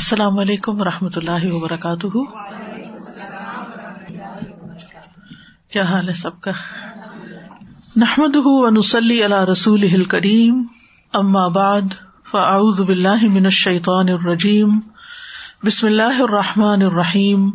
[0.00, 2.06] السلام علیکم و رحمۃ اللہ وبرکاتہ۔
[5.72, 6.50] کیا حال ہے سب کا؟
[7.96, 10.62] نحمد ونسلی علی رسول کریم
[11.12, 11.82] اما بعد،
[12.30, 14.78] فاعوذ باللہ من الشیطان الرجیم،
[15.64, 17.50] بسم اللہ الرحمٰن الرحیم۔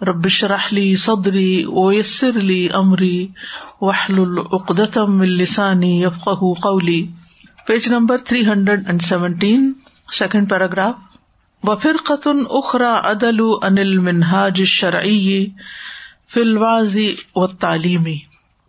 [0.00, 3.28] ربش رحلی صدری ویسر لی امری
[3.80, 6.28] وحل العقدم السانی یفق
[6.62, 7.06] قولی۔
[7.66, 9.72] Page number three hundred and seventeen
[10.12, 10.94] second paragraph
[11.66, 15.46] وفر قطن اخرا عدل انل منہاج شرعی
[16.34, 18.18] فلوازی و تعلیمی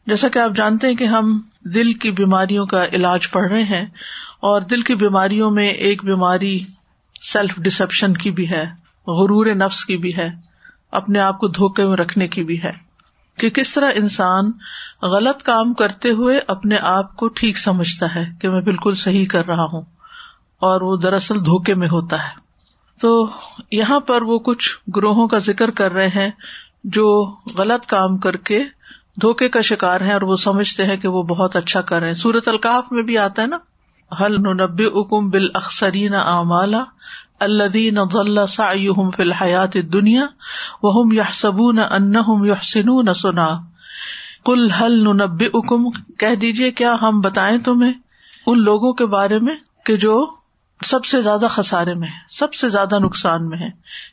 [0.07, 3.85] جیسا کہ آپ جانتے ہیں کہ ہم دل کی بیماریوں کا علاج پڑھ رہے ہیں
[4.39, 6.59] اور دل کی بیماریوں میں ایک بیماری
[7.21, 8.65] سیلف ڈسپشن کی بھی ہے،
[9.07, 10.29] غرور نفس کی بھی ہے،
[10.91, 12.71] اپنے آپ کو دھوکے میں رکھنے کی بھی ہے۔
[13.39, 14.51] کہ کس طرح انسان
[15.01, 19.45] غلط کام کرتے ہوئے اپنے آپ کو ٹھیک سمجھتا ہے کہ میں بالکل صحیح کر
[19.45, 19.81] رہا ہوں
[20.59, 22.44] اور وہ دراصل دھوکے میں ہوتا ہے۔
[23.01, 23.27] تو
[23.71, 26.31] یہاں پر وہ کچھ گروہوں کا ذکر کر رہے ہیں
[26.83, 28.63] جو غلط کام کر کے
[29.21, 32.13] دھوکے کا شکار ہے اور وہ سمجھتے ہیں کہ وہ بہت اچھا کر رہے ہیں۔
[32.13, 33.57] سورت القاف میں بھی آتا ہے نا؟
[34.21, 36.83] حل نب اکم بال اخسرین اعمالا
[37.39, 37.97] الدین
[39.15, 40.25] فی الحیات دنیا
[40.83, 42.13] وہ یا سبون ان
[42.45, 43.47] یحسنون سنا
[44.45, 47.93] کل حل نب اکم کہہ دیجیے کیا ہم بتائیں تمہیں
[48.45, 49.55] ان لوگوں کے بارے میں
[49.85, 50.34] کہ جو
[50.83, 53.69] سب سے زیادہ خسارے میں ہے سب سے زیادہ نقصان میں ہے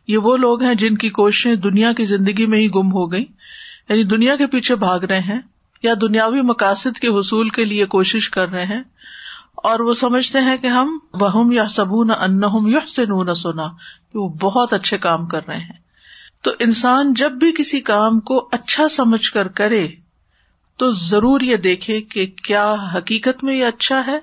[0.08, 3.24] یہ وہ لوگ ہیں جن کی کوششیں دنیا کی زندگی میں ہی گم ہو گئی
[3.88, 5.40] یعنی دنیا کے پیچھے بھاگ رہے ہیں
[5.82, 8.82] یا دنیاوی مقاصد کے حصول کے لیے کوشش کر رہے ہیں۔
[9.54, 13.32] اور وہ سمجھتے ہیں کہ ہم وہ یا سبو نہ ان یا سے نو نہ
[13.32, 13.66] سونا
[14.12, 15.82] کہ وہ بہت اچھے کام کر رہے ہیں۔
[16.42, 19.88] تو انسان جب بھی کسی کام کو اچھا سمجھ کر کرے،
[20.76, 24.18] تو ضرور یہ دیکھے کہ کیا حقیقت میں یہ اچھا ہے۔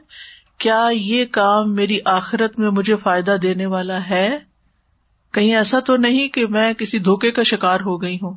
[0.60, 4.40] کیا یہ کام میری آخرت میں مجھے فائدہ دینے والا ہے؟
[5.34, 8.34] کہیں ایسا تو نہیں کہ میں کسی دھوکے کا شکار ہو گئی ہوں۔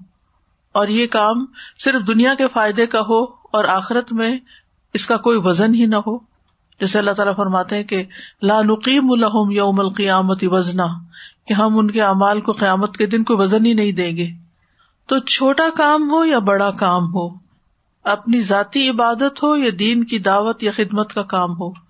[0.73, 1.45] اور یہ کام
[1.79, 4.39] صرف دنیا کے فائدے کا ہو اور آخرت میں
[4.95, 6.19] اس کا کوئی وزن ہی نہ ہو۔
[6.81, 8.05] جیسے اللہ تعالیٰ فرماتے ہیں کہ
[8.43, 10.87] لا نقیم الحم یوم القیامت وزنا
[11.47, 14.29] کہ ہم ان کے اعمال کو قیامت کے دن کو وزن ہی نہیں دیں گے۔
[15.07, 17.29] تو چھوٹا کام ہو یا بڑا کام ہو،
[18.05, 21.82] اپنی ذاتی عبادت ہو یا دین کی دعوت یا خدمت کا کام ہو۔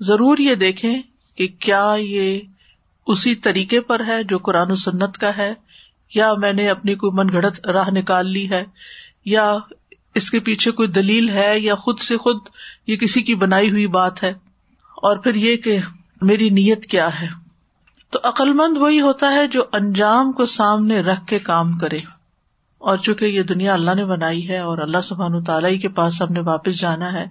[0.00, 1.02] ضرور یہ دیکھیں
[1.36, 2.40] کہ کیا یہ
[3.06, 5.54] اسی طریقے پر ہے جو قرآن و سنت کا ہے،
[6.14, 8.64] یا میں نے اپنی کوئی من گڑت راہ نکال لی ہے،
[9.24, 9.56] یا
[10.14, 12.36] اس کے پیچھے کوئی دلیل ہے، یا خود سے خود
[12.86, 14.30] یہ کسی کی بنائی ہوئی بات ہے،
[14.96, 15.78] اور پھر یہ کہ
[16.22, 17.28] میری نیت کیا ہے۔
[18.10, 21.98] تو عقلمند وہی ہوتا ہے جو انجام کو سامنے رکھ کے کام کرے۔
[22.78, 26.32] اور چونکہ یہ دنیا اللہ نے بنائی ہے اور اللہ سبحان تعالی کے پاس ہم
[26.32, 27.26] نے واپس جانا ہے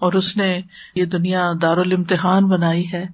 [0.00, 0.60] اور اس نے
[0.94, 3.04] یہ دنیا دار الامتحان بنائی ہے،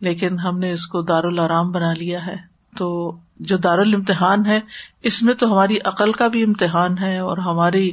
[0.00, 2.36] لیکن ہم نے اس کو دار العرام بنا لیا ہے۔
[2.76, 4.60] تو جو دار الامتحان ہے،
[5.02, 7.90] اس میں تو ہماری عقل کا بھی امتحان ہے اور ہماری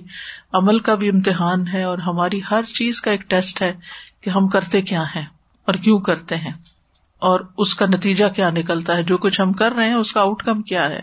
[0.53, 3.73] عمل کا بھی امتحان ہے اور ہماری ہر چیز کا ایک ٹیسٹ ہے
[4.21, 5.25] کہ ہم کرتے کیا ہیں
[5.65, 6.51] اور کیوں کرتے ہیں۔
[7.19, 10.21] اور اس کا نتیجہ کیا نکلتا ہے؟ جو کچھ ہم کر رہے ہیں، اس کا
[10.21, 10.99] آؤٹ کم کیا ہے؟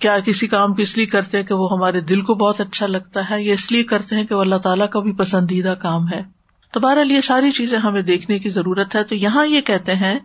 [0.00, 2.86] کیا کسی کام کو اس لیے کرتے ہیں کہ وہ ہمارے دل کو بہت اچھا
[2.86, 6.08] لگتا ہے یا اس لیے کرتے ہیں کہ وہ اللہ تعالیٰ کا بھی پسندیدہ کام
[6.08, 6.37] ہے؟
[6.72, 10.18] تو بہرحال یہ ساری چیزیں ہمیں دیکھنے کی ضرورت ہے۔ تو یہاں یہ کہتے ہیں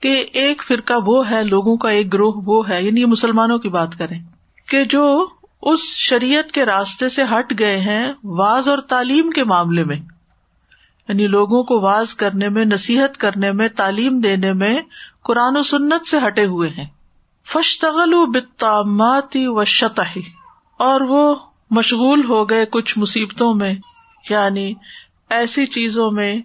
[0.00, 3.98] کہ ایک فرقہ وہ ہے، لوگوں کا ایک گروہ وہ ہے۔ یعنی مسلمانوں کی بات
[3.98, 4.22] کریں
[4.68, 5.26] کہ جو
[5.62, 9.96] اس شریعت کے راستے سے ہٹ گئے ہیں واز اور تعلیم کے معاملے میں۔
[11.08, 14.80] یعنی لوگوں کو واز کرنے میں، نصیحت کرنے میں، تعلیم دینے میں
[15.22, 16.86] قرآن و سنت سے ہٹے ہوئے ہیں۔
[17.48, 20.22] فشتغل بتاماتی و شتحی
[20.78, 21.34] اور وہ
[21.70, 23.74] مشغول ہو گئے کچھ مصیبتوں میں۔
[24.30, 24.74] یعنی
[25.32, 26.40] ایسی چیزوں میں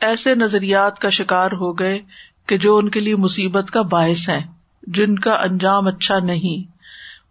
[0.00, 1.98] ایسے نظریات کا شکار ہو گئے
[2.46, 4.40] کہ جو ان کے لیے مصیبت کا باعث ہے
[4.82, 6.70] جن کا انجام اچھا نہیں۔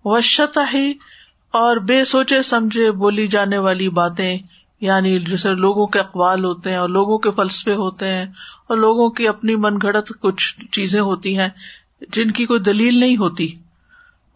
[0.06, 0.92] وشت ہی
[1.52, 4.38] اور بے سوچے سمجھے بولی جانے والی باتیں
[4.82, 8.26] یعنی جیسے لوگوں کے اقوال ہوتے ہیں اور لوگوں کے فلسفے ہوتے ہیں
[8.70, 11.50] اور لوگوں کی اپنی من گھڑت کچھ چیزیں ہوتی ہیں
[12.14, 13.52] جن کی کوئی دلیل نہیں ہوتی،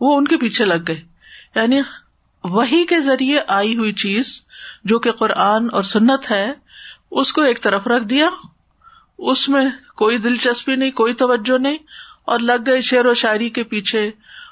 [0.01, 1.01] وہ ان کے پیچھے لگ گئے۔
[1.55, 1.81] یعنی
[2.43, 4.41] وہی کے ذریعے آئی ہوئی چیز
[4.83, 6.53] جو کہ قرآن اور سنت ہے،
[7.11, 8.29] اس کو ایک طرف رکھ دیا۔
[9.17, 9.65] اس میں
[9.95, 11.77] کوئی دلچسپی نہیں، کوئی توجہ نہیں۔
[12.25, 14.11] اور لگ گئے شعر و شاعری کے پیچھے۔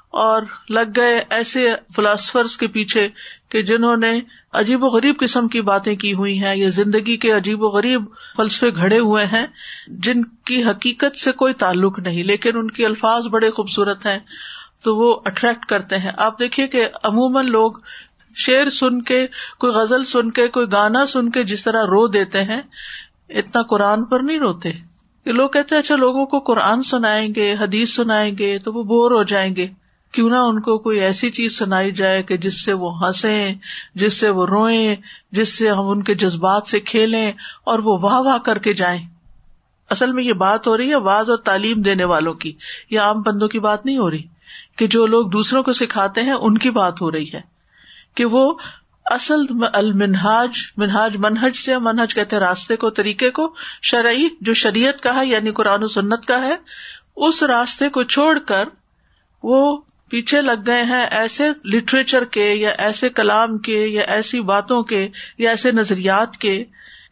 [0.09, 3.07] اور لگ گئے ایسے فلاسفرس کے پیچھے
[3.50, 4.21] کہ جنہوں نے
[4.53, 8.06] عجیب و غریب قسم کی باتیں کی ہوئی ہیں۔ یا زندگی کے عجیب و غریب
[8.38, 9.47] فلسفے گھڑے ہوئے ہیں،
[9.88, 14.19] جن کی حقیقت سے کوئی تعلق نہیں، لیکن ان کے الفاظ بڑے خوبصورت ہیں۔
[14.83, 17.71] تو وہ اٹریکٹ کرتے ہیں۔ آپ دیکھیے کہ عموماً لوگ
[18.38, 19.28] شعر سن کے،
[19.60, 22.62] کوئی غزل سن کے، کوئی گانا سن کے جس طرح رو دیتے ہیں،
[23.30, 24.72] اتنا قرآن پر نہیں روتے۔
[25.24, 28.84] کہ لوگ کہتے ہیں اچھا لوگوں کو قرآن سنائیں گے، حدیث سنائیں گے، تو وہ
[28.84, 29.68] بور ہو جائیں گے۔
[30.12, 33.56] کیوں نہ ان کو کوئی ایسی چیز سنائی جائے کہ جس سے وہ ہنسیں،
[33.95, 34.95] جس سے وہ روئیں،
[35.31, 37.31] جس سے ہم ان کے جذبات سے کھیلیں
[37.63, 39.07] اور وہ واہ واہ کر کے جائیں۔
[39.89, 42.54] اصل میں یہ بات ہو رہی ہے واض اور تعلیم دینے والوں کی۔
[42.89, 44.24] یہ عام بندوں کی بات نہیں ہو رہی۔
[44.75, 47.56] کہ جو لوگ دوسروں کو سکھاتے ہیں، ان کی بات ہو رہی ہے۔
[48.18, 48.54] کہ وہ
[49.06, 49.42] اصل
[49.74, 55.25] المنہاج، منہاج منہج سے منہج کہتے راستے کو، طریقے کو، شرعی جو شریعت کا ہے
[55.25, 56.56] یعنی قرآن و سنت کا ہے،
[57.16, 58.64] اس راستے کو چھوڑ کر
[59.44, 59.62] وہ
[60.10, 65.08] پیچھے لگ گئے ہیں ایسے لٹریچر کے یا ایسے کلام کے یا ایسی باتوں کے
[65.38, 66.63] یا ایسے نظریات کے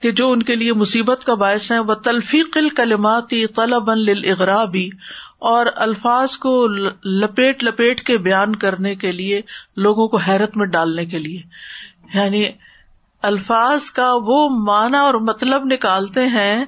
[0.01, 4.89] کہ جو ان کے لیے مصیبت کا باعث ہے وہ تلفیق الکلماتی طلب اغرابی
[5.39, 6.67] اور الفاظ کو
[7.05, 9.41] لپیٹ لپیٹ کے بیان کرنے کے لیے،
[9.77, 11.41] لوگوں کو حیرت میں ڈالنے کے لیے۔
[12.13, 12.45] یعنی
[13.21, 16.65] الفاظ کا وہ معنی اور مطلب نکالتے ہیں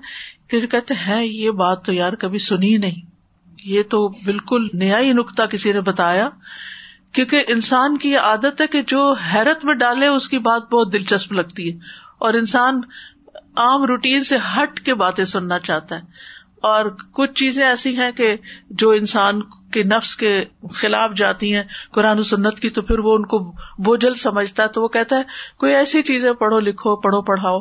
[0.48, 3.06] کہ کہتے ہیں، یہ بات تو یار کبھی سنی نہیں۔
[3.64, 6.30] یہ تو بالکل نیا ہی نقطہ کسی نے بتایا۔
[7.12, 10.94] کیونکہ انسان کی یہ عادت ہے کہ جو حیرت میں ڈالے، اس کی بات بہت
[10.94, 11.78] دلچسپ لگتی ہے۔
[12.18, 12.82] اور انسان
[13.58, 16.02] عام روٹین سے ہٹ کے باتیں سننا چاہتا ہے
[16.62, 18.36] اور کچھ چیزیں ایسی ہیں کہ
[18.70, 20.44] جو انسان کے نفس کے
[20.74, 24.68] خلاف جاتی ہیں، قرآن و سنت کی تو پھر وہ ان کو بوجھل سمجھتا ہے
[24.68, 25.24] تو وہ کہتا ہے،
[25.58, 27.60] کوئی ایسی چیزیں پڑھو لکھو، پڑھو پڑھاؤ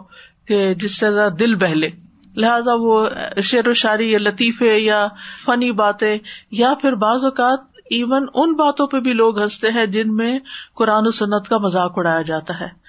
[0.48, 1.06] کہ جس سے
[1.38, 1.90] دل بہلے۔
[2.37, 3.08] لہذا وہ
[3.43, 5.08] شعر و شاعری یا لطیفے یا
[5.44, 6.19] فنی باتیں
[6.50, 7.60] یا پھر بعض اوقات
[7.90, 10.38] ایون ان باتوں پہ بھی لوگ ہنستے ہیں جن میں
[10.75, 12.87] قرآن و سنت کا مذاق اڑایا جاتا ہے۔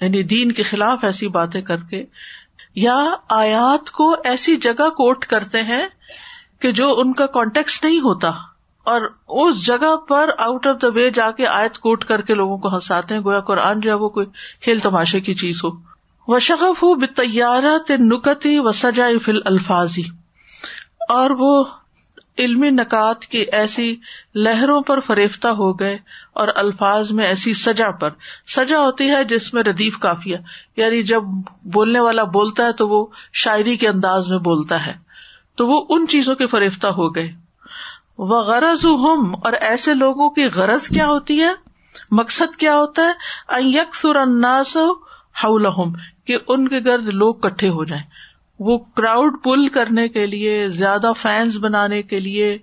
[0.00, 2.04] یعنی دین کے خلاف ایسی باتیں کر کے
[2.74, 5.88] یا آیات کو ایسی جگہ کوٹ کرتے ہیں
[6.60, 8.28] کہ جو ان کا کانٹیکس نہیں ہوتا
[8.84, 12.56] اور اس جگہ پر آؤٹ آف دا وے جا کے آیت کوٹ کر کے لوگوں
[12.56, 14.26] کو ہنساتے ہیں، گویا قرآن جو ہے وہ کوئی
[14.60, 15.70] کھیل تماشے کی چیز ہو۔
[16.28, 20.02] و شغف ہو بتارہ تنکتی و سجا فل الفاظی
[21.08, 21.64] اور وہ
[22.38, 23.96] علمی نکات کی ایسی
[24.34, 25.98] لہروں پر فریفتہ ہو گئے
[26.32, 28.10] اور الفاظ میں ایسی سجا پر۔
[28.56, 30.34] سجا ہوتی ہے جس میں ردیف کافی
[30.76, 31.22] یعنی جب
[31.64, 34.92] بولنے والا بولتا ہے تو وہ شاعری کے انداز میں بولتا ہے۔
[35.56, 37.32] تو وہ ان چیزوں کے فریفتہ ہو گئے۔
[38.18, 41.50] وہ غرض ہم اور ایسے لوگوں کی غرض کیا ہوتی ہے؟
[42.10, 43.12] مقصد کیا ہوتا ہے؟
[43.62, 44.76] یکسر اناس
[45.44, 45.92] ہم
[46.24, 48.04] کہ ان کے گرد لوگ کٹھے ہو جائیں۔
[48.58, 52.58] وہ کراؤڈ پل کرنے کے لیے، زیادہ فینس بنانے کے لیے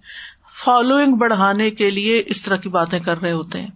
[0.64, 3.68] فالوئنگ بڑھانے کے لیے اس طرح کی باتیں کر رہے ہوتے ہیں۔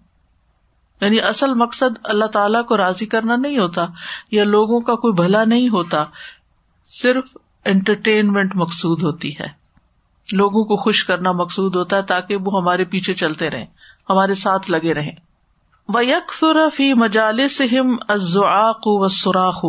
[1.01, 3.85] یعنی اصل مقصد اللہ تعالی کو راضی کرنا نہیں ہوتا،
[4.31, 6.05] یا لوگوں کا کوئی بھلا نہیں ہوتا،
[6.87, 9.47] صرف انٹرٹینمنٹ مقصود ہوتی ہے۔
[10.31, 13.65] لوگوں کو خوش کرنا مقصود ہوتا ہے تاکہ وہ ہمارے پیچھے چلتے رہیں،
[14.09, 15.15] ہمارے ساتھ لگے رہیں۔
[15.87, 16.31] وہ یک
[16.75, 19.65] فی مجالس ہم ازعاق و سوراخ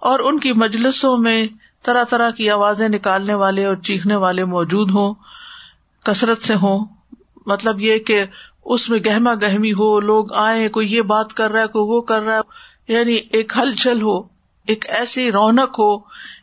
[0.00, 1.46] اور ان کی مجلسوں میں
[1.82, 5.14] طرح طرح کی آوازیں نکالنے والے اور چیخنے والے موجود ہوں،
[6.04, 6.86] کثرت سے ہوں۔
[7.46, 8.24] مطلب یہ کہ
[8.64, 12.00] اس میں گہما گہمی ہو، لوگ آئے کوئی یہ بات کر رہا ہے، کوئی وہ
[12.00, 12.40] کر رہا ہے۔
[12.92, 14.20] یعنی ایک ہلچل ہو،
[14.66, 15.98] ایک ایسی رونق ہو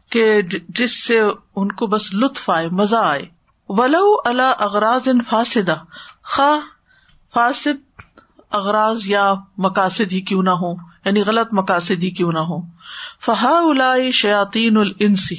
[0.09, 1.21] کہ جس سے
[1.55, 3.25] ان کو بس لطف آئے، مزہ آئے۔
[3.69, 5.75] ولو اللہ اغراض ان فاسدہ
[6.23, 6.59] خواہ
[7.33, 7.86] فاسد
[8.51, 10.73] اغراض یا مقاصد ہی کیوں نہ ہو
[11.05, 12.57] یعنی غلط مقاصد ہی کیوں نہ ہو
[13.25, 15.35] فہا الا شیاتین السی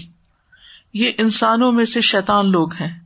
[0.95, 3.01] یہ انسانوں میں سے شیتان لوگ ہیں۔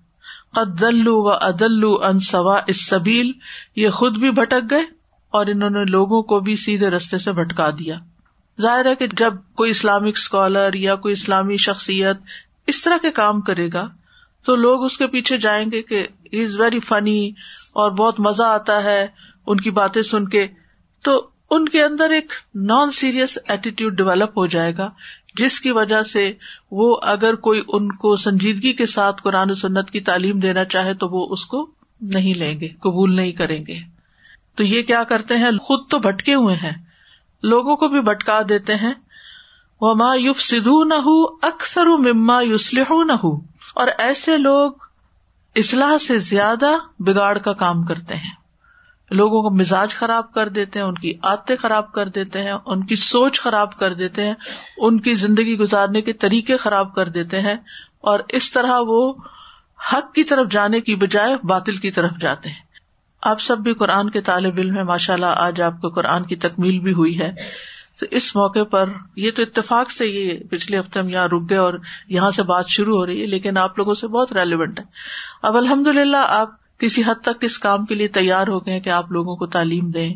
[0.55, 3.33] قدلو و ادلو ان سوا اس سبیل
[3.77, 4.83] یہ خود بھی بھٹک گئے
[5.31, 7.97] اور انہوں نے لوگوں کو بھی سیدھے رستے سے بھٹکا دیا۔
[8.61, 12.17] ظاہر ہے کہ جب کوئی اسلامک اسکالر یا کوئی اسلامی شخصیت
[12.67, 13.89] اس طرح کے کام کرے گا،
[14.45, 17.29] تو لوگ اس کے پیچھے جائیں گے کہ از ویری فنی
[17.73, 19.07] اور بہت مزہ آتا ہے۔
[19.47, 20.47] ان کی باتیں سن کے،
[21.03, 24.91] تو ان کے اندر ایک نان سیریس ایٹیٹیوڈ ڈیولپ ہو جائے گا،
[25.35, 26.33] جس کی وجہ سے
[26.71, 30.95] وہ اگر کوئی ان کو سنجیدگی کے ساتھ قرآن و سنت کی تعلیم دینا چاہے
[30.95, 31.71] تو وہ اس کو
[32.01, 33.79] نہیں لیں گے، قبول نہیں کریں گے۔
[34.55, 36.85] تو یہ کیا کرتے ہیں؟ خود تو بھٹکے ہوئے ہیں۔
[37.43, 38.95] لوگوں کو بھی بھٹکا دیتے ہیں۔
[39.81, 43.37] وہ ما یوف سدھو نہ ہو اکثر مما یوسلح نہ ہو
[43.75, 44.73] اور ایسے لوگ
[45.57, 48.42] اصلاح سے زیادہ بگاڑ کا کام کرتے ہیں۔
[49.13, 52.87] لوگوں کا مزاج خراب کر دیتے ہیں، ان کی آتے خراب کر دیتے ہیں، ان
[52.87, 54.35] کی سوچ خراب کر دیتے ہیں،
[54.77, 57.55] ان کی زندگی گزارنے کے طریقے خراب کر دیتے ہیں
[58.01, 59.13] اور اس طرح وہ
[59.93, 62.73] حق کی طرف جانے کی بجائے باطل کی طرف جاتے ہیں۔
[63.23, 66.37] آپ سب بھی قرآن کے طالب علم ہے ماشاء اللہ آج آپ کو قرآن کی
[66.37, 67.33] تکمیل بھی ہوئی ہے۔
[68.01, 71.59] تو اس موقع پر یہ تو اتفاق سے یہ پچھلے ہفتے ہم یہاں رک گئے
[71.59, 71.75] اور
[72.09, 74.85] یہاں سے بات شروع ہو رہی ہے، لیکن آپ لوگوں سے بہت ریلیونٹ ہے۔
[75.43, 78.91] اب الحمد للہ آپ کسی حد تک اس کام کے لیے تیار ہو گئے کہ
[78.91, 80.15] آپ لوگوں کو تعلیم دیں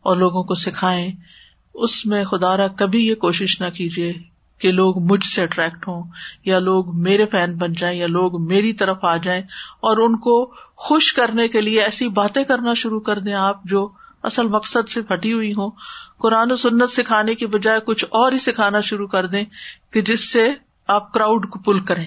[0.00, 1.12] اور لوگوں کو سکھائیں۔
[1.74, 4.12] اس میں خدا را کبھی یہ کوشش نہ کیجیے
[4.58, 6.02] کہ لوگ مجھ سے اٹریکٹ ہوں
[6.44, 9.42] یا لوگ میرے فین بن جائیں یا لوگ میری طرف آ جائیں
[9.80, 13.88] اور ان کو خوش کرنے کے لیے ایسی باتیں کرنا شروع کر دیں آپ جو
[14.22, 15.70] اصل مقصد سے پھٹی ہوئی ہوں۔
[16.18, 19.44] قرآن و سنت سکھانے کی بجائے کچھ اور ہی سکھانا شروع کر دیں
[19.90, 20.48] کہ جس سے
[20.88, 22.06] آپ کراؤڈ کو پل کریں۔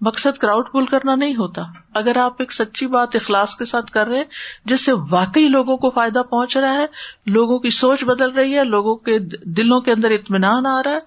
[0.00, 1.62] مقصد کراؤڈ پل کرنا نہیں ہوتا۔
[1.94, 4.24] اگر آپ ایک سچی بات اخلاص کے ساتھ کر رہے ہیں،
[4.64, 6.86] جس سے واقعی لوگوں کو فائدہ پہنچ رہا ہے،
[7.26, 10.98] لوگوں کی سوچ بدل رہی ہے، لوگوں کے دلوں کے اندر اطمینان آ رہا ہے،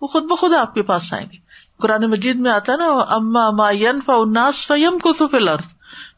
[0.00, 1.36] وہ خود بخود آپ کے پاس آئیں گے۔
[1.78, 3.70] قرآن مجید میں آتا ہے نا اما اما
[4.06, 5.48] فا اناس فیم کو تو فل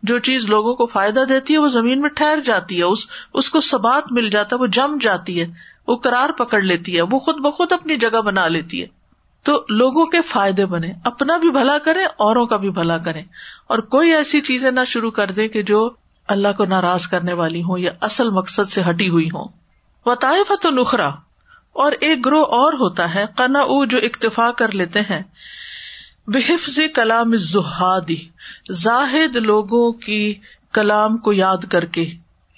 [0.02, 3.50] جو چیز لوگوں کو فائدہ دیتی ہے، وہ زمین میں ٹھہر جاتی ہے، اس اس
[3.50, 5.46] کو سبات مل جاتا ہے، وہ جم جاتی ہے،
[5.86, 9.03] وہ کرار پکڑ لیتی ہے، وہ خود بخود اپنی جگہ بنا لیتی ہے۔
[9.44, 13.20] تو لوگوں کے فائدے بنے، اپنا بھی بھلا کرے اوروں کا بھی بھلا کرے
[13.66, 15.90] اور کوئی ایسی چیزیں نہ شروع کر دے کہ جو
[16.28, 19.48] اللہ کو ناراض کرنے والی ہوں یا اصل مقصد سے ہٹی ہوئی ہوں۔
[20.06, 21.08] وطائف تو نخرا
[21.72, 25.22] اور ایک گروہ اور ہوتا ہے کنا او جو اکتفا کر لیتے ہیں۔
[26.26, 28.28] بحفظ کلام زہادی
[28.70, 30.34] زاہد لوگوں کی
[30.72, 32.10] کلام کو یاد کر کے۔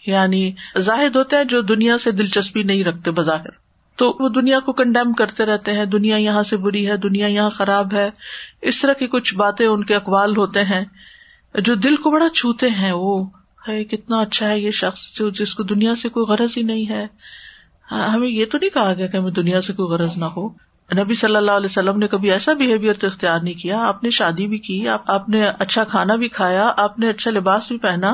[0.07, 3.66] یعنی زاہد ہوتا ہے جو دنیا سے دلچسپی نہیں رکھتے بظاہر۔
[3.97, 7.51] تو وہ دنیا کو کنڈیم کرتے رہتے ہیں۔ دنیا یہاں سے بری ہے، دنیا یہاں
[7.51, 8.11] خراب ہے۔
[8.63, 10.85] اس طرح کی کچھ باتیں ان کے اقوال ہوتے ہیں
[11.55, 13.27] جو دل کو بڑا چھوتے ہیں۔ وہ
[13.69, 16.89] ہے، کتنا اچھا ہے یہ شخص جو جس کو دنیا سے کوئی غرض ہی نہیں
[16.91, 17.07] ہے۔
[17.91, 20.49] ہمیں یہ تو نہیں کہا گیا کہ ہمیں دنیا سے کوئی غرض نہ ہو۔
[20.97, 24.11] نبی صلی اللہ علیہ وسلم نے کبھی ایسا بہیویئر تو اختیار نہیں کیا۔ آپ نے
[24.11, 28.13] شادی بھی کی، آپ نے اچھا کھانا بھی کھایا، آپ نے اچھا لباس بھی پہنا۔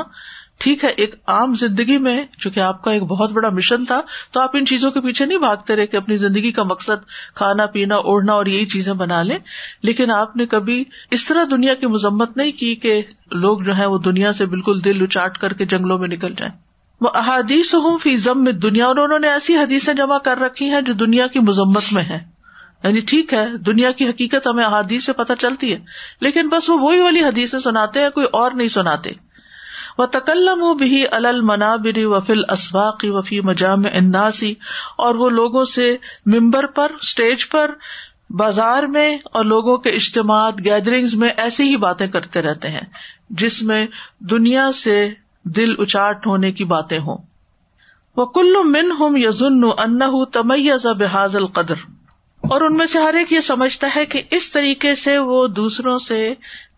[0.63, 4.01] ٹھیک ہے، ایک عام زندگی میں چونکہ آپ کا ایک بہت بڑا مشن تھا،
[4.31, 7.67] تو آپ ان چیزوں کے پیچھے نہیں بھاگتے رہے کہ اپنی زندگی کا مقصد کھانا،
[7.67, 9.39] پینا، اوڑھنا اور یہی چیزیں بنا لیں۔
[9.83, 13.87] لیکن آپ نے کبھی اس طرح دنیا کی مذمت نہیں کی کہ لوگ جو ہے
[13.87, 16.53] وہ دنیا سے بالکل دل اچاٹ کر کے جنگلوں میں نکل جائیں۔
[17.01, 20.81] وہ احادیث ہوں فی ضم دنیا اور انہوں نے ایسی حدیثیں جمع کر رکھی ہیں
[20.81, 22.19] جو دنیا کی مذمت میں ہے
[22.85, 25.79] یعنی ٹھیک ہے، دنیا کی حقیقت ہمیں احادیث سے پتہ چلتی ہے،
[26.21, 29.11] لیکن بس وہ وہی والی حدیثیں سناتے ہیں، کوئی اور نہیں سناتے۔
[29.99, 34.55] وہ تکلم بھی المنابری وفیل اسواقی وفی مجام اناسی
[34.97, 35.97] اور وہ لوگوں سے
[36.27, 37.71] ممبر پر اسٹیج پر،
[38.31, 42.87] بازار میں، اور لوگوں کے اجتماعات گیدرنگ میں ایسی ہی باتیں کرتے رہتے ہیں،
[43.31, 43.87] جس میں
[44.19, 45.11] دنیا سے
[45.45, 47.19] دل اچاٹ ہونے کی باتیں ہوں۔
[48.17, 51.75] وہ کلو من ہوں یزن ان تمیز بحاظ القدر۔
[52.41, 55.99] اور ان میں سے ہر ایک یہ سمجھتا ہے کہ اس طریقے سے وہ دوسروں
[55.99, 56.35] سے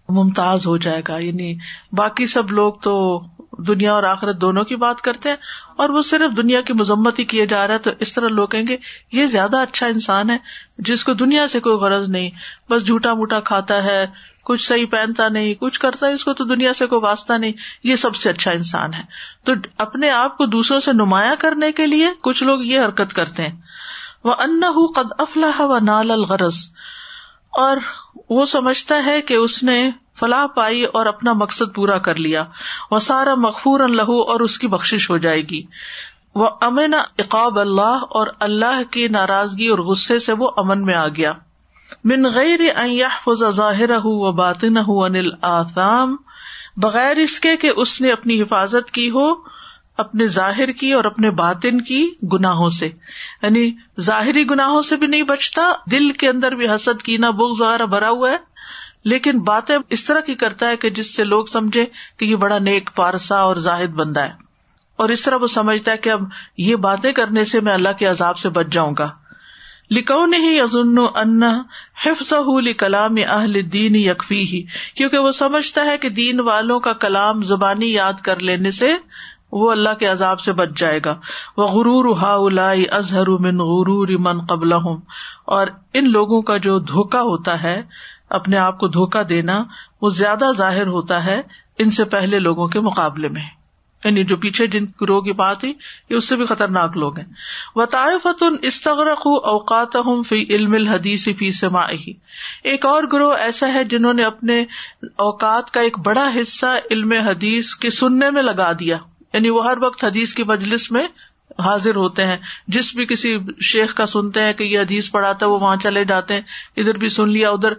[0.08, 1.56] ممتاز ہو جائے گا۔ یعنی
[1.92, 3.22] باقی سب لوگ تو
[3.58, 5.36] دنیا اور آخرت دونوں کی بات کرتے ہیں
[5.76, 8.48] اور وہ صرف دنیا کی مذمت ہی کیے جا رہا ہے تو اس طرح لوگ
[8.48, 8.76] کہیں گے،
[9.12, 10.38] یہ زیادہ اچھا انسان ہے
[10.78, 12.30] جس کو دنیا سے کوئی غرض نہیں،
[12.70, 14.06] بس جھوٹا موٹا کھاتا ہے،
[14.44, 17.52] کچھ صحیح پہنتا نہیں، کچھ کرتا ہے، اس کو تو دنیا سے کوئی واسطہ نہیں۔
[17.84, 19.02] یہ سب سے اچھا انسان ہے۔
[19.44, 23.42] تو اپنے آپ کو دوسروں سے نمایاں کرنے کے لیے کچھ لوگ یہ حرکت کرتے
[23.42, 23.60] ہیں۔
[24.24, 24.62] وہ ان
[24.94, 26.56] قد افلاح و نال الغرض
[27.50, 27.76] اور
[28.30, 29.90] وہ سمجھتا ہے کہ اس نے
[30.20, 32.44] فلاح پائی اور اپنا مقصد پورا کر لیا۔
[32.90, 35.62] وہ سارا مغفور لہو اور اس کی بخش ہو جائے گی۔
[36.34, 41.08] وہ امن اقاب اللہ اور اللہ کی ناراضگی اور غصے سے وہ امن میں آ
[41.08, 41.32] گیا۔
[42.04, 42.60] من غیر
[43.34, 46.16] ظاہر و بات نہ انل آسام
[46.76, 49.53] بغیر اس کے کہ اس نے اپنی حفاظت کی ہو۔
[49.96, 52.86] اپنے ظاہر کی اور اپنے باطن کی گناہوں سے۔
[53.42, 57.62] یعنی ظاہری گناہوں سے بھی نہیں بچتا، دل کے اندر بھی حسد کی نہ بغ
[57.62, 58.36] وغیرہ بھرا ہوا ہے۔
[59.04, 61.86] لیکن باتیں اس طرح کی کرتا ہے کہ جس سے لوگ سمجھے
[62.16, 64.32] کہ یہ بڑا نیک، پارسا اور زاہد بندہ ہے۔
[64.96, 66.22] اور اس طرح وہ سمجھتا ہے کہ اب
[66.58, 69.10] یہ باتیں کرنے سے میں اللہ کے عذاب سے بچ جاؤں گا۔
[69.90, 71.42] لکھو نہیں ازن ان
[72.04, 72.32] حفظ
[72.78, 74.62] کلام اہل دین یکفی ہی
[74.94, 78.92] کیونکہ وہ سمجھتا ہے کہ دین والوں کا کلام زبانی یاد کر لینے سے
[79.54, 81.16] وہ اللہ کے عذاب سے بچ جائے گا۔
[81.56, 84.72] وہ غرور ہا ازہر من غرور من قبل
[85.44, 87.82] اور ان لوگوں کا جو دھوکا ہوتا ہے،
[88.30, 89.64] اپنے آپ کو دھوکا دینا،
[90.02, 91.42] وہ زیادہ ظاہر ہوتا ہے
[91.78, 93.42] ان سے پہلے لوگوں کے مقابلے میں۔
[94.04, 95.72] یعنی جو پیچھے جن گروہ کی بات ہی
[96.10, 97.26] یہ اس سے بھی خطرناک لوگ ہیں۔
[97.76, 101.80] و طائفت استغرق اوقات ہوں فی علم الحدیث فی سما
[102.62, 104.64] ایک اور گروہ ایسا ہے جنہوں نے اپنے
[105.16, 108.96] اوقات کا ایک بڑا حصہ علم حدیث کے سننے میں لگا دیا۔
[109.34, 111.06] یعنی وہ ہر وقت حدیث کی مجلس میں
[111.58, 112.36] حاضر ہوتے ہیں۔
[112.68, 116.04] جس بھی کسی شیخ کا سنتے ہیں کہ یہ حدیث پڑھاتا ہے، وہ وہاں چلے
[116.04, 116.40] جاتے ہیں،
[116.76, 117.72] ادھر بھی سن لیا، ادھر۔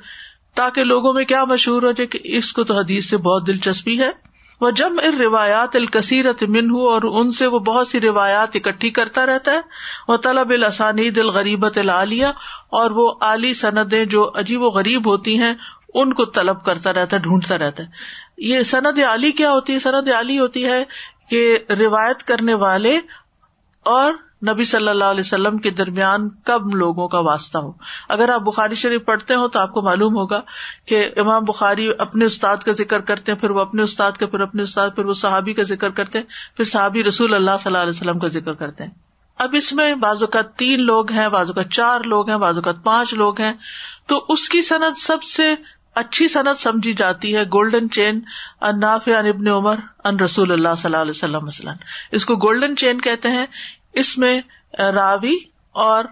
[0.55, 3.99] تاکہ لوگوں میں کیا مشہور ہو جائے کہ اس کو تو حدیث سے بہت دلچسپی
[3.99, 4.11] ہے۔
[4.61, 8.89] وہ جم ار روایات الکثیرت من ہوں اور ان سے وہ بہت سی روایات اکٹھی
[8.89, 9.61] کرتا رہتا ہے۔
[10.07, 12.25] وہ طلب الاسانید الغریبت العالیہ،
[12.69, 15.53] اور وہ اعلی سندیں جو عجیب و غریب ہوتی ہیں،
[15.93, 17.87] ان کو طلب کرتا رہتا ہے، ڈھونڈتا رہتا ہے۔
[18.37, 20.83] یہ سند علی کیا ہوتی ہے؟ سند علی ہوتی ہے
[21.29, 22.99] کہ روایت کرنے والے
[23.83, 24.13] اور
[24.47, 27.71] نبی صلی اللہ علیہ وسلم کے درمیان کب لوگوں کا واسطہ ہو۔
[28.09, 30.41] اگر آپ بخاری شریف پڑھتے ہو تو آپ کو معلوم ہوگا
[30.85, 34.39] کہ امام بخاری اپنے استاد کا ذکر کرتے ہیں، پھر وہ اپنے استاد کا، پھر
[34.39, 36.25] اپنے استاد، پھر وہ صحابی کا ذکر کرتے ہیں،
[36.57, 38.91] پھر صحابی رسول اللہ صلی اللہ علیہ وسلم کا ذکر کرتے ہیں۔
[39.37, 42.71] اب اس میں بازو کا تین لوگ ہیں بازو کا چار لوگ ہیں بازو کا
[42.71, 43.53] پانچ لوگ ہیں۔
[44.07, 45.55] تو اس کی صنعت سب سے
[45.95, 48.19] اچھی صنعت سمجھی جاتی ہے گولڈن چین
[48.61, 51.75] ان ناف ان ابن عمر، ان رسول اللہ صلی اللہ علیہ وسلم مثلاً۔
[52.11, 53.45] اس کو گولڈن چین کہتے ہیں۔
[53.93, 54.41] اس میں
[54.79, 55.35] راوی
[55.71, 56.05] اور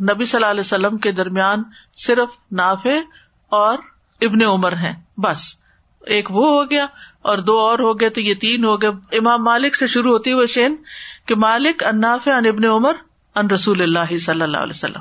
[0.00, 1.62] نبی صلی اللہ علیہ وسلم کے درمیان
[1.96, 2.98] صرف نافع
[3.48, 3.78] اور
[4.20, 5.54] ابن عمر ہیں۔ بس،
[6.00, 6.86] ایک وہ ہو گیا
[7.22, 10.32] اور دو اور ہو گئے تو یہ تین ہو گئے۔ امام مالک سے شروع ہوتی
[10.32, 10.76] وہ چین
[11.26, 12.92] کہ مالک اناف ان ابن عمر،
[13.34, 15.00] ان رسول اللہ صلی اللہ علیہ وسلم۔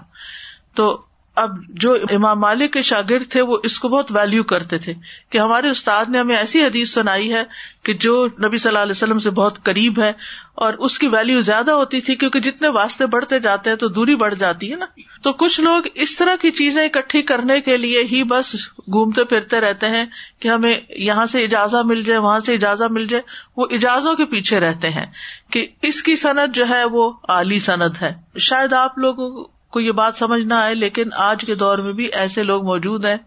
[0.76, 4.94] تو اب جو امام مالک کے شاگرد تھے وہ اس کو بہت ویلو کرتے تھے
[5.30, 7.44] کہ ہمارے استاد نے ہمیں ایسی حدیث سنائی ہے
[7.84, 10.12] کہ جو نبی صلی اللہ علیہ وسلم سے بہت قریب ہے
[10.56, 14.16] اور اس کی ویلو زیادہ ہوتی تھی کیونکہ جتنے واسطے بڑھتے جاتے ہیں تو دوری
[14.16, 14.86] بڑھ جاتی ہے نا۔
[15.24, 19.60] تو کچھ لوگ اس طرح کی چیزیں اکٹھی کرنے کے لیے ہی بس گھومتے پھرتے
[19.60, 20.06] رہتے ہیں
[20.40, 23.24] کہ ہمیں یہاں سے اجازت مل جائے، وہاں سے اجازت مل جائے۔
[23.58, 25.06] وہ اجازوں کے پیچھے رہتے ہیں
[25.52, 29.92] کہ اس کی صنعت جو ہے وہ اعلی صنعت ہے۔ شاید آپ لوگوں کو یہ
[29.92, 33.18] بات سمجھ نہ آئے، لیکن آج کے دور میں بھی ایسے لوگ موجود ہیں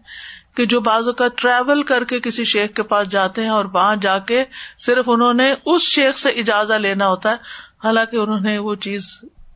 [0.55, 3.95] کہ جو بازو کا ٹریول کر کے کسی شیخ کے پاس جاتے ہیں اور وہاں
[3.95, 4.43] جا کے
[4.79, 7.35] صرف انہوں نے اس شیخ سے اجازت لینا ہوتا ہے۔
[7.83, 9.07] حالانکہ انہوں نے وہ چیز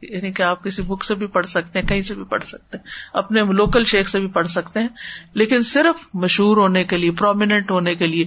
[0.01, 2.77] یعنی کہ آپ کسی بک سے بھی پڑھ سکتے ہیں، کہیں سے بھی پڑھ سکتے
[2.77, 4.87] ہیں، اپنے لوکل شیخ سے بھی پڑھ سکتے ہیں۔
[5.33, 8.25] لیکن صرف مشہور ہونے کے لیے پرومیننٹ ہونے کے لیے،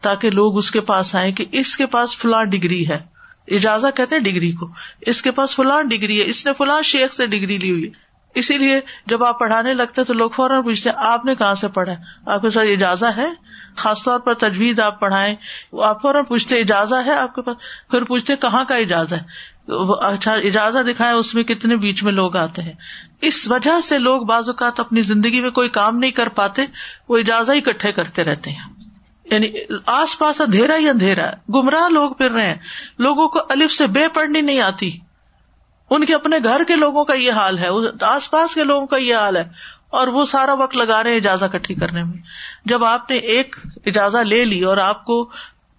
[0.00, 3.13] تاکہ لوگ اس کے پاس آئے کہ اس کے پاس فلاں ڈگری ہے۔
[3.48, 4.68] اجازت کہتے ہیں ڈگری کو۔
[5.00, 7.90] اس کے پاس فلاں ڈگری ہے، اس نے فلاں شیخ سے ڈگری لی ہوئی
[8.34, 11.92] اسی لیے جب آپ پڑھانے لگتے تو لوگ فوراً پوچھتے آپ نے کہاں سے پڑھا
[12.26, 13.28] آپ کے ساتھ اجازت ہے؟
[13.76, 15.34] خاص طور پر تجویز آپ پڑھائیں،
[15.82, 17.56] آپ فوراً پوچھتے اجازت ہے آپ کے پاس؟
[17.90, 19.22] پھر پوچھتے کہاں کا اجازت ہے؟
[20.00, 22.72] اچھا اجازت دکھائے اس میں کتنے بیچ میں لوگ آتے ہیں۔
[23.20, 26.62] اس وجہ سے لوگ بعض اوقات اپنی زندگی میں کوئی کام نہیں کر پاتے،
[27.08, 28.73] وہ اجازت اکٹھے کرتے رہتے ہیں۔
[29.24, 29.48] یعنی
[29.86, 32.56] آس پاس اندھیرا ہی اندھیرا ہے۔ گمراہ لوگ پھر رہے ہیں۔
[32.98, 34.98] لوگوں کو الف سے بے پڑھنی نہیں آتی۔
[35.90, 37.68] ان کے اپنے گھر کے لوگوں کا یہ حال ہے۔
[38.00, 39.44] آس پاس کے لوگوں کا یہ حال ہے۔
[39.90, 42.18] اور وہ سارا وقت لگا رہے ہیں اجازت کٹھی کرنے میں۔
[42.64, 43.56] جب آپ نے ایک
[43.86, 45.30] اجازت لے لی اور آپ کو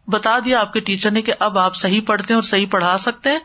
[0.08, 2.98] بتا دیا آپ کے ٹیچر نے کہ اب آپ صحیح پڑھتے ہیں اور صحیح پڑھا
[2.98, 3.40] سکتے ہیں،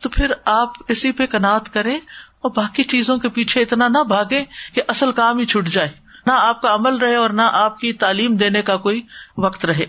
[0.00, 4.44] تو پھر آپ اسی پہ کنات کریں اور باقی چیزوں کے پیچھے اتنا نہ بھاگے
[4.74, 7.92] کہ اصل کام ہی چھٹ جائے۔ نہ آپ کا عمل رہے اور نہ آپ کی
[7.92, 9.02] تعلیم دینے کا کوئی
[9.38, 9.86] وقت رہے۔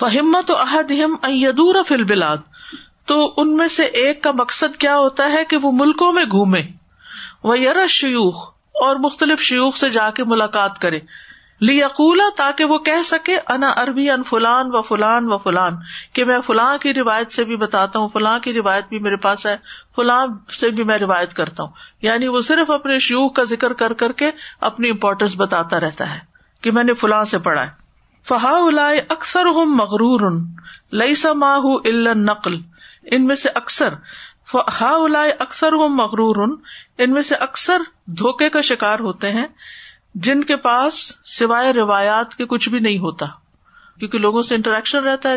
[0.00, 2.36] فہمت و احدیم یدور فل بلاد
[3.06, 6.62] تو ان میں سے ایک کا مقصد کیا ہوتا ہے کہ وہ ملکوں میں گھومے۔
[7.44, 11.00] وہ یار شیوخ اور مختلف شیوخ سے جا کے ملاقات کرے۔
[11.60, 15.76] لیقولا، تاکہ وہ کہہ سکے، انا عربی ان فلان و فلان و فلان،
[16.12, 19.46] کہ میں فلاں کی روایت سے بھی بتاتا ہوں، فلاں کی روایت بھی میرے پاس
[19.46, 19.56] ہے،
[19.96, 20.26] فلاں
[20.60, 21.70] سے بھی میں روایت کرتا ہوں۔
[22.02, 26.18] یعنی وہ صرف اپنے شیوخ کا ذکر کر کر کے اپنی امپورٹینس بتاتا رہتا ہے،
[26.60, 27.84] کہ میں نے فلاں سے پڑھا ہے۔
[28.22, 30.40] فہا اکثر ہوں مغرور
[30.92, 32.58] لئی سا ماہ نقل
[33.02, 33.94] ان میں سے اکثر
[34.54, 36.56] ہا الا اکثر ہوں مغرور
[36.98, 39.46] ان میں سے اکثر دھوکے کا شکار ہوتے ہیں
[40.14, 43.26] جن کے پاس سوائے روایات کے کچھ بھی نہیں ہوتا،
[43.98, 45.36] کیونکہ لوگوں سے انٹریکشن رہتا ہے۔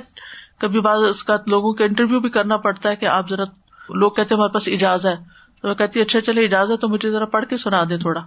[0.59, 3.43] کبھی بعض کا لوگوں کا انٹرویو بھی کرنا پڑتا ہے کہ آپ ذرا،
[3.89, 7.45] لوگ کہتے ہمارے پاس اجازت ہے۔ تو کہتی اچھا چلے اجازت تو مجھے ذرا پڑھ
[7.45, 8.21] کے سنا دے تھوڑا۔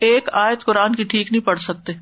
[0.00, 1.92] ایک آیت قرآن کی ٹھیک نہیں پڑھ سکتے۔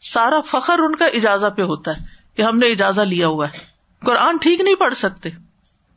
[0.00, 2.04] سارا فخر ان کا اجازت پہ ہوتا ہے
[2.36, 3.58] کہ ہم نے اجازت لیا ہوا ہے۔
[4.06, 5.28] قرآن ٹھیک نہیں پڑھ سکتے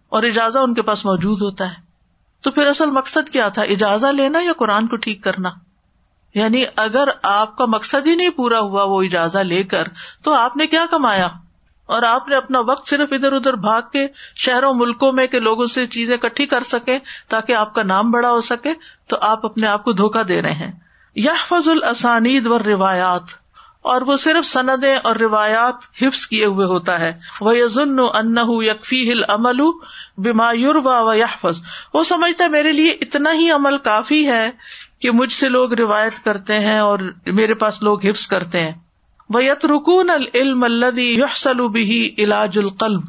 [0.10, 1.75] اور اجازت ان کے پاس موجود ہوتا ہے۔
[2.41, 5.49] تو پھر اصل مقصد کیا تھا؟ اجازت لینا یا قرآن کو ٹھیک کرنا؟
[6.35, 9.83] یعنی اگر آپ کا مقصد ہی نہیں پورا ہوا وہ اجازت لے کر،
[10.23, 11.27] تو آپ نے کیا کمایا؟
[11.85, 15.65] اور آپ نے اپنا وقت صرف ادھر ادھر بھاگ کے شہروں، ملکوں میں کے لوگوں
[15.65, 18.73] سے چیزیں کٹھی کر سکے تاکہ آپ کا نام بڑا ہو سکے،
[19.07, 20.71] تو آپ اپنے آپ کو دھوکا دے رہے ہیں۔
[21.15, 23.21] یا فضل اسانید و روایات
[23.81, 29.11] اور وہ صرف سندیں اور روایات حفظ کیے ہوئے ہوتا ہے۔ وہ یزن ان یکفی
[29.11, 29.59] ہل عمل
[30.17, 31.61] بیما یوربا و یحفظ
[31.93, 34.51] وہ سمجھتا ہے میرے لیے اتنا ہی عمل کافی ہے
[35.01, 38.71] کہ مجھ سے لوگ روایت کرتے ہیں اور میرے پاس لوگ حفظ کرتے ہیں۔
[39.29, 43.01] وہ یت رکون العلم الدی یحسل بھی علاج القلب۔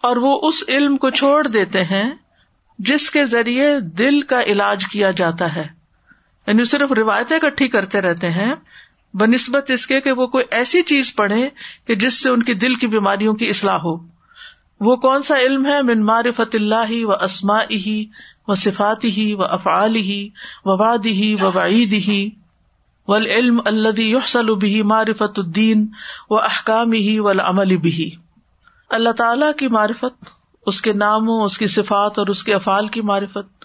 [0.00, 2.10] اور وہ اس علم کو چھوڑ دیتے ہیں
[2.78, 5.64] جس کے ذریعے دل کا علاج کیا جاتا ہے۔
[6.46, 8.54] یعنی صرف روایتیں اکٹھی کرتے رہتے ہیں
[9.14, 11.48] بہ نسبت اس کے کہ وہ کوئی ایسی چیز پڑھے
[11.86, 13.96] کہ جس سے ان کی دل کی بیماریوں کی اصلاح ہو۔
[14.80, 18.04] وہ کون سا علم ہے؟ من معرفت اللہ و اسما ہی
[18.48, 20.28] و صفات ہی و افعال ہی
[20.64, 22.30] و واد ہی و وعید ہی
[23.08, 25.86] و علم الدی یحسل بھی معرفت الدین
[26.30, 28.10] و احکام ہی و عمل بھی
[28.90, 30.24] اللہ تعالی کی معرفت،
[30.66, 33.64] اس کے ناموں، اس کی صفات اور اس کے افعال کی معرفت،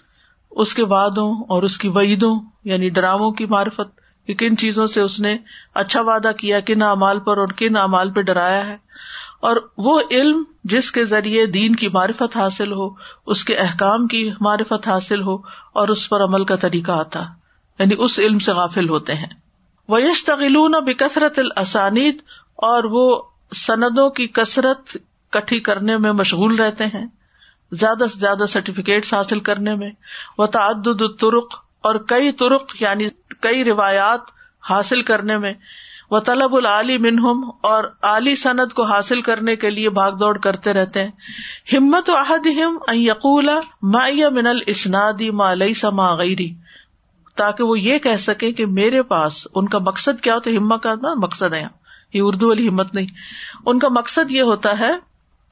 [0.50, 5.00] اس کے وعدوں اور اس کی وعیدوں یعنی ڈراموں کی معرفت کہ کن چیزوں سے
[5.00, 5.36] اس نے
[5.74, 8.76] اچھا وعدہ کیا، کن اعمال پر اور کن اعمال پہ ڈرایا ہے؟
[9.42, 12.88] اور وہ علم جس کے ذریعے دین کی معرفت حاصل ہو،
[13.26, 15.34] اس کے احکام کی معرفت حاصل ہو
[15.72, 17.20] اور اس پر عمل کا طریقہ آتا
[17.78, 19.26] یعنی اس علم سے غافل ہوتے ہیں۔
[19.88, 22.16] ویش تغلون بکثرت السانید
[22.56, 23.22] اور وہ
[23.54, 24.96] سندوں کی کثرت
[25.30, 27.06] کٹھی کرنے میں مشغول رہتے ہیں،
[27.72, 29.90] زیادہ سے زیادہ سرٹیفکیٹ حاصل کرنے میں۔
[30.38, 33.06] وہ تعدد ترک اور کئی ترک یعنی
[33.40, 34.20] کئی روایات
[34.70, 35.54] حاصل کرنے میں
[36.12, 40.72] وہ طلب العلی منہم اور علی سند کو حاصل کرنے کے لیے بھاگ دوڑ کرتے
[40.72, 41.10] رہتے ہیں۔
[41.72, 43.50] ہمت و عہد ہم یقول
[43.82, 46.54] ما من السنادی ما لئی سما غیری۔
[47.36, 50.82] تاکہ وہ یہ کہہ سکے کہ میرے پاس ان کا مقصد کیا ہوتا ہے؟ ہمت
[50.82, 51.66] کا مطلب مقصد ہے
[52.14, 53.06] یہ اردو والی ہمت نہیں۔
[53.66, 54.92] ان کا مقصد یہ ہوتا ہے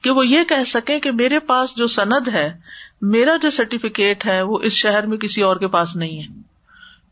[0.01, 2.57] کہ وہ یہ کہہ سکے کہ میرے پاس جو سند ہے،
[3.01, 6.41] میرا جو سرٹیفکیٹ ہے، وہ اس شہر میں کسی اور کے پاس نہیں ہے۔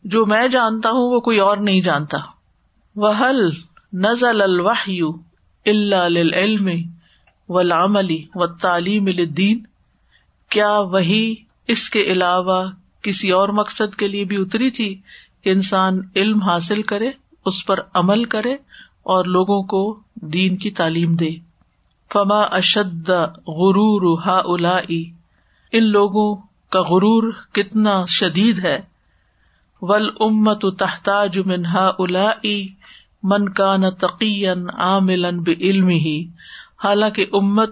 [0.04, 2.18] جو میں جانتا ہوں، وہ کوئی اور نہیں جانتا۔
[2.96, 3.50] وحل
[3.94, 5.02] نزل الوحی
[5.66, 6.70] اللہ
[7.50, 9.64] و لاملی و تعلیم الدین
[10.50, 11.36] کیا وہی
[11.68, 12.64] اس کے علاوہ
[13.02, 15.02] کسی اور مقصد کے لیے بھی اتری تھی
[15.42, 17.12] کہ انسان علم حاصل کرے،
[17.46, 18.54] اس پر عمل کرے
[19.04, 21.30] اور لوگوں کو دین کی تعلیم دے؟
[22.14, 23.10] فما اشد
[23.48, 24.78] غرور ہا الا
[25.72, 26.36] ان لوگوں
[26.70, 28.80] کا غرور کتنا شدید ہے؟
[29.82, 32.32] ول امت تحتاج منہا الا
[33.24, 36.28] من کا نہ تقین عامل علم ہی
[36.84, 37.70] حالانکہ امت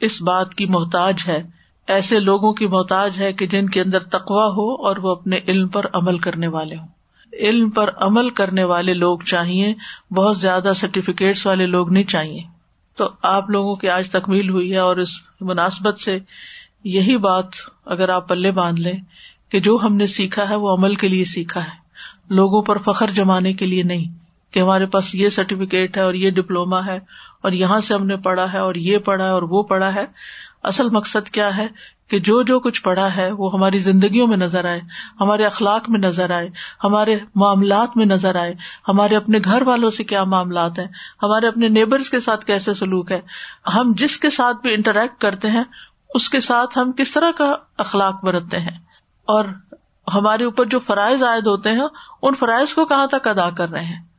[0.00, 1.42] اس بات کی محتاج ہے،
[1.86, 5.68] ایسے لوگوں کی محتاج ہے کہ جن کے اندر تقوا ہو اور وہ اپنے علم
[5.68, 6.86] پر عمل کرنے والے ہوں۔
[7.32, 9.74] علم پر عمل کرنے والے لوگ چاہیے،
[10.14, 12.40] بہت زیادہ سرٹیفکیٹس والے لوگ نہیں چاہیے۔
[12.96, 15.08] تو آپ لوگوں کی آج تکمیل ہوئی ہے اور اس
[15.40, 16.18] مناسبت سے
[16.84, 17.46] یہی بات
[17.86, 19.00] اگر آپ پلے باندھ لیں
[19.48, 21.86] کہ جو ہم نے سیکھا ہے وہ عمل کے لیے سیکھا ہے۔
[22.30, 24.25] لوگوں پر فخر جمانے کے لیے نہیں۔
[24.56, 26.96] کہ ہمارے پاس یہ سرٹیفکیٹ ہے اور یہ ڈپلوما ہے
[27.42, 30.06] اور یہاں سے ہم نے پڑھا ہے اور یہ پڑھا ہے اور وہ پڑھا ہے۔
[30.62, 31.66] اصل مقصد کیا ہے
[32.08, 34.80] کہ جو جو کچھ پڑھا ہے وہ ہماری زندگیوں میں نظر آئے،
[35.20, 36.48] ہمارے اخلاق میں نظر آئے،
[36.84, 38.54] ہمارے معاملات میں نظر آئے۔
[38.88, 40.88] ہمارے اپنے گھر والوں سے کیا معاملات ہیں؟
[41.22, 43.20] ہمارے اپنے نیبرز کے ساتھ کیسے سلوک ہے؟
[43.74, 45.64] ہم جس کے ساتھ بھی انٹریکٹ کرتے ہیں،
[46.14, 48.78] اس کے ساتھ ہم کس طرح کا اخلاق برتتے ہیں؟
[49.24, 49.44] اور
[50.14, 51.86] ہمارے اوپر جو فرائض عائد ہوتے ہیں،
[52.22, 54.15] ان فرائض کو کہاں تک ادا کر رہے ہیں؟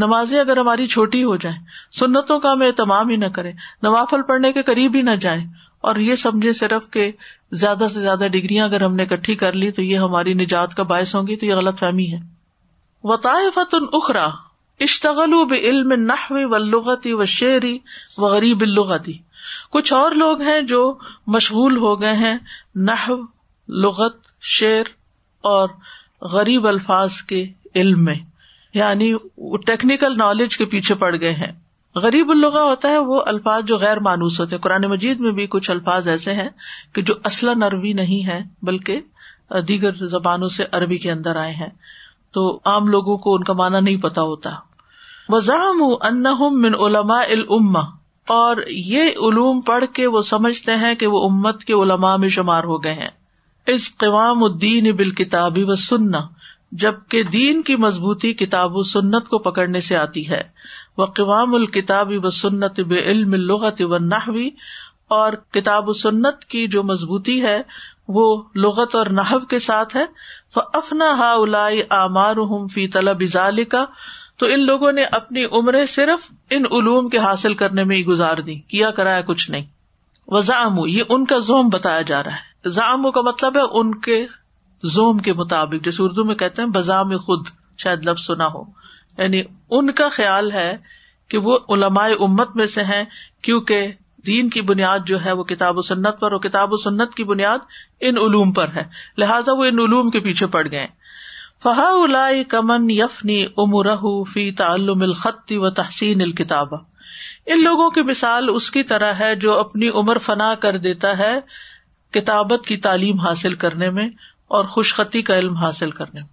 [0.00, 1.56] نمازیں اگر ہماری چھوٹی ہو جائیں،
[1.92, 5.44] سنتوں کا ہم اہتمام ہی نہ کریں، نوافل پڑھنے کے قریب ہی نہ جائیں،
[5.80, 7.10] اور یہ سمجھے صرف کہ
[7.52, 10.82] زیادہ سے زیادہ ڈگریاں اگر ہم نے اکٹھی کر لی تو یہ ہماری نجات کا
[10.82, 12.18] باعث ہوں گی، تو یہ غلط فہمی ہے۔
[13.04, 14.26] وطائفت اخرا
[14.80, 17.76] اشتغل و علم نحو و لغتی و شعری
[18.18, 19.12] و غریب الغتی
[19.70, 20.82] کچھ اور لوگ ہیں جو
[21.26, 22.36] مشغول ہو گئے ہیں
[22.84, 23.16] نحو،
[23.68, 24.16] لغت،
[24.50, 24.90] شعر
[25.44, 25.68] اور
[26.32, 28.14] غریب الفاظ کے علم میں۔
[28.74, 29.14] یعنی
[29.66, 31.52] ٹیکنیکل نالج کے پیچھے پڑ گئے ہیں۔
[31.94, 35.46] غریب الغا ہوتا ہے، وہ الفاظ جو غیر مانوس ہوتے ہیں۔ قرآن مجید میں بھی
[35.46, 36.48] کچھ الفاظ ایسے ہیں
[36.92, 39.00] کہ جو اصلاً عربی نہیں ہے بلکہ
[39.68, 41.68] دیگر زبانوں سے عربی کے اندر آئے ہیں۔
[42.32, 44.50] تو عام لوگوں کو ان کا معنی نہیں پتا ہوتا۔
[45.28, 45.78] وزام
[46.60, 47.80] من علماء الما
[48.28, 52.64] اور یہ علوم پڑھ کے وہ سمجھتے ہیں کہ وہ امت کے علماء میں شمار
[52.64, 53.08] ہو گئے ہیں۔
[53.66, 56.20] اس قوام الدین بال کتابی و سننا
[56.72, 60.42] جبکہ دین کی مضبوطی کتاب و سنت کو پکڑنے سے آتی ہے۔
[60.98, 64.50] وہ قوام الکتابی و سنت بے علم لغت و نحوی
[65.08, 67.60] اور کتاب و سنت کی جو مضبوطی ہے،
[68.08, 70.04] وہ لغت اور نحو کے ساتھ ہے۔
[70.54, 71.36] افنا ہا
[71.90, 72.34] آمار
[72.74, 73.22] فی طلب
[73.68, 73.84] کا
[74.36, 78.36] تو ان لوگوں نے اپنی عمریں صرف ان علوم کے حاصل کرنے میں ہی گزار
[78.36, 79.66] دی کیا کرایا کچھ نہیں۔
[80.28, 84.26] وزام یہ ان کا زوم بتایا جا رہا ہے۔ زام کا مطلب ہے ان کے
[84.84, 87.46] زوم کے مطابق، جیسے اردو میں کہتے ہیں، بزام خود،
[87.78, 88.62] شاید لفظ سنا ہو۔
[89.18, 90.76] یعنی ان کا خیال ہے
[91.28, 93.04] کہ وہ علماء امت میں سے ہیں،
[93.42, 93.92] کیونکہ
[94.26, 97.24] دین کی بنیاد جو ہے وہ کتاب و سنت پر، اور کتاب و سنت کی
[97.24, 97.58] بنیاد
[98.00, 98.82] ان علوم پر ہے۔
[99.18, 100.86] لہٰذا وہ ان علوم کے پیچھے پڑ گئے۔
[101.62, 106.74] فہا الا کمن یفنی امر فی تعلم الخطی و تحسین الکتاب
[107.46, 111.40] ان لوگوں کی مثال اس کی طرح ہے جو اپنی عمر فنا کر دیتا ہے
[112.10, 114.08] کتابت کی تعلیم حاصل کرنے میں۔
[114.50, 116.28] اور خوشخطی کا علم حاصل کرنے میں۔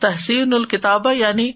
[0.00, 1.52] تحسین الکتابہ یعنی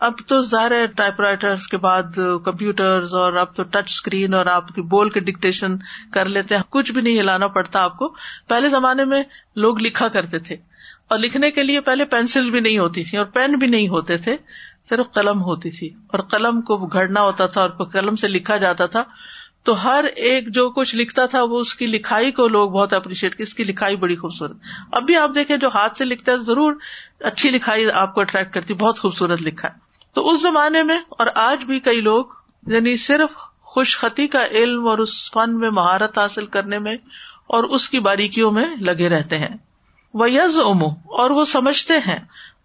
[0.00, 4.68] اب تو ظاہر ٹائپ رائٹر کے بعد کمپیوٹر اور اب تو ٹچ اسکرین اور آپ
[4.68, 5.76] کی بول کے ڈکٹیشن
[6.12, 8.08] کر لیتے ہیں۔ کچھ بھی نہیں ہلانا پڑتا آپ کو۔
[8.48, 9.22] پہلے زمانے میں
[9.56, 10.56] لوگ لکھا کرتے تھے
[11.10, 14.16] اور لکھنے کے لیے پہلے پینسل بھی نہیں ہوتی تھی اور پین بھی نہیں ہوتے
[14.16, 14.36] تھے،
[14.88, 18.86] صرف قلم ہوتی تھی اور قلم کو گھڑنا ہوتا تھا اور قلم سے لکھا جاتا
[18.86, 19.02] تھا۔
[19.62, 23.36] تو ہر ایک جو کچھ لکھتا تھا وہ اس کی لکھائی کو لوگ بہت اپریشیٹ
[23.36, 24.56] کی، اس کی لکھائی بڑی خوبصورت۔
[24.92, 26.74] اب بھی آپ دیکھیں جو ہاتھ سے لکھتا ہے، ضرور
[27.20, 29.74] اچھی لکھائی آپ کو اٹریکٹ کرتی، بہت خوبصورت لکھا ہے۔
[30.14, 32.24] تو اس زمانے میں اور آج بھی کئی لوگ
[32.66, 36.94] یعنی صرف خوش خطی کا علم اور اس فن میں مہارت حاصل کرنے میں
[37.46, 39.56] اور اس کی باریکیوں میں لگے رہتے ہیں۔
[40.14, 42.18] وہ یز ام اور وہ سمجھتے ہیں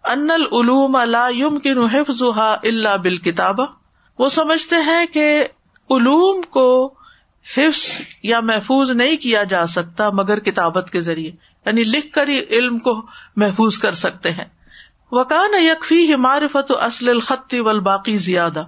[0.04, 0.96] ان العلوم
[1.30, 3.60] یم کی نحف اللہ بال کتاب
[4.18, 5.46] وہ سمجھتے ہیں کہ
[5.90, 6.94] علوم کو
[7.56, 7.90] حفظ
[8.22, 11.30] یا محفوظ نہیں کیا جا سکتا مگر کتابت کے ذریعے
[11.66, 14.44] یعنی لکھ کر ہی علم کو محفوظ کر سکتے ہیں۔
[15.12, 18.64] وکان یکفی معرفت اصل الخطی و باقی زیادہ۔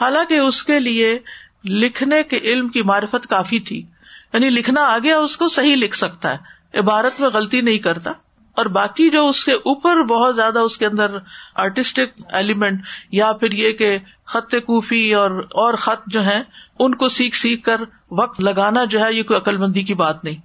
[0.00, 1.18] حالانکہ اس کے لیے
[1.64, 3.86] لکھنے کے علم کی معرفت کافی تھی
[4.32, 8.12] یعنی لکھنا آ گیا اس کو صحیح لکھ سکتا ہے، عبارت میں غلطی نہیں کرتا۔
[8.56, 11.16] اور باقی جو اس کے اوپر بہت زیادہ اس کے اندر
[11.54, 12.80] آرٹسٹک ایلیمنٹ
[13.12, 16.42] یا پھر یہ کہ خط کوفی اور اور خط جو ہے
[16.78, 20.24] ان کو سیکھ سیکھ کر وقت لگانا جو ہے، یہ کوئی عقل مندی کی بات
[20.24, 20.36] نہیں۔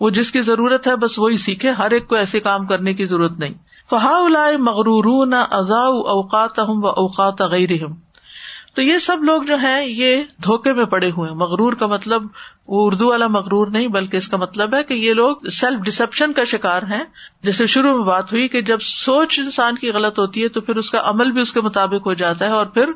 [0.00, 3.06] وہ جس کی ضرورت ہے، بس وہی سیکھے، ہر ایک کو ایسے کام کرنے کی
[3.06, 3.54] ضرورت نہیں۔
[3.90, 4.18] فہا
[4.58, 7.70] مغرور نہ ازا اوقات ہم و اوقات غیر
[8.76, 12.22] تو یہ سب لوگ جو ہیں، یہ دھوکے میں پڑے ہوئے مغرور کا مطلب
[12.66, 16.32] وہ اردو والا مغرور نہیں، بلکہ اس کا مطلب ہے کہ یہ لوگ سیلف ڈسپشن
[16.32, 17.04] کا شکار ہیں۔
[17.42, 20.76] جیسے شروع میں بات ہوئی کہ جب سوچ انسان کی غلط ہوتی ہے تو پھر
[20.76, 22.90] اس کا عمل بھی اس کے مطابق ہو جاتا ہے اور پھر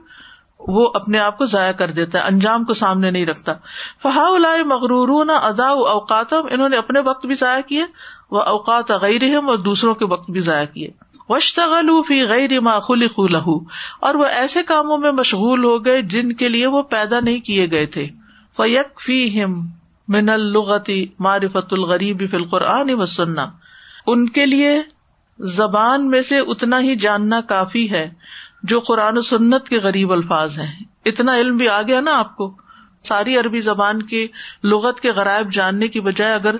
[0.59, 3.53] وہ اپنے آپ کو ضائع کر دیتا ہے، انجام کو سامنے نہیں رکھتا۔
[4.03, 4.29] فہا
[4.66, 7.85] مغرور نہ ادا اوقات انہوں نے اپنے وقت بھی ضائع کیے
[8.31, 11.10] وہ اوقات غیر اور دوسروں کے وقت بھی ضائع کیے۔
[12.09, 12.51] فی غیر
[13.31, 13.59] لہو۔
[14.01, 17.71] اور وہ ایسے کاموں میں مشغول ہو گئے جن کے لیے وہ پیدا نہیں کیے
[17.71, 18.07] گئے تھے۔
[18.57, 19.11] فیق
[20.09, 23.47] من الغتی معرفت الغریب فی القرآن و سننا
[24.07, 24.83] ان کے لیے
[25.38, 28.11] زبان میں سے اتنا ہی جاننا کافی ہے
[28.62, 32.37] جو قرآن و سنت کے غریب الفاظ ہیں۔ اتنا علم بھی آ گیا نا آپ
[32.37, 32.57] کو۔
[33.05, 34.29] ساری عربی زبان کی
[34.64, 36.57] لغت کے غرائب جاننے کی بجائے اگر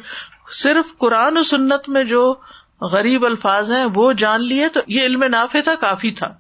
[0.53, 2.35] صرف قرآن و سنت میں جو
[2.81, 6.35] غریب الفاظ ہیں، وہ جان لیے تو یہ علم نافع تھا، کافی تھا۔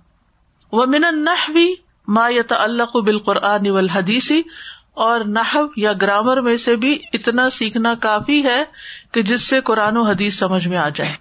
[0.72, 1.74] وہ من نہ بھی
[2.08, 4.42] ما اللہ بالقرآن والحدیثی
[4.94, 8.64] اور نحو یا گرامر میں سے بھی اتنا سیکھنا کافی ہے
[9.12, 11.12] کہ جس سے قرآن و حدیث سمجھ میں آ جائے۔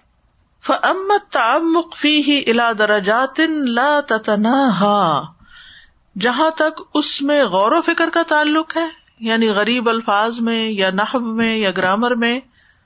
[0.63, 5.21] فمت تعمق فی ہی الا درجات لا تتناہا
[6.19, 8.87] جہاں تک اس میں غور و فکر کا تعلق ہے
[9.19, 12.39] یعنی غریب الفاظ میں یا نحب میں یا گرامر میں،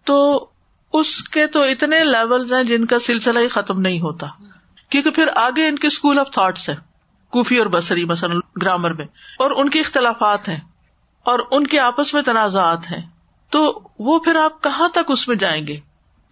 [0.04, 0.48] تو
[0.94, 4.28] اس کے تو اتنے لیول ہیں جن کا سلسلہ ہی ختم نہیں ہوتا۔
[4.90, 6.76] کیونکہ پھر آگے ان کے اسکول آف تھاٹس ہیں،
[7.32, 9.06] کوفی اور بسری مثلاً گرامر میں۔
[9.40, 10.60] اور ان کے اختلافات ہیں،
[11.24, 13.10] اور ان کے آپس میں تنازعات ہیں۔
[13.50, 15.80] تو وہ پھر آپ کہاں تک اس میں جائیں گے؟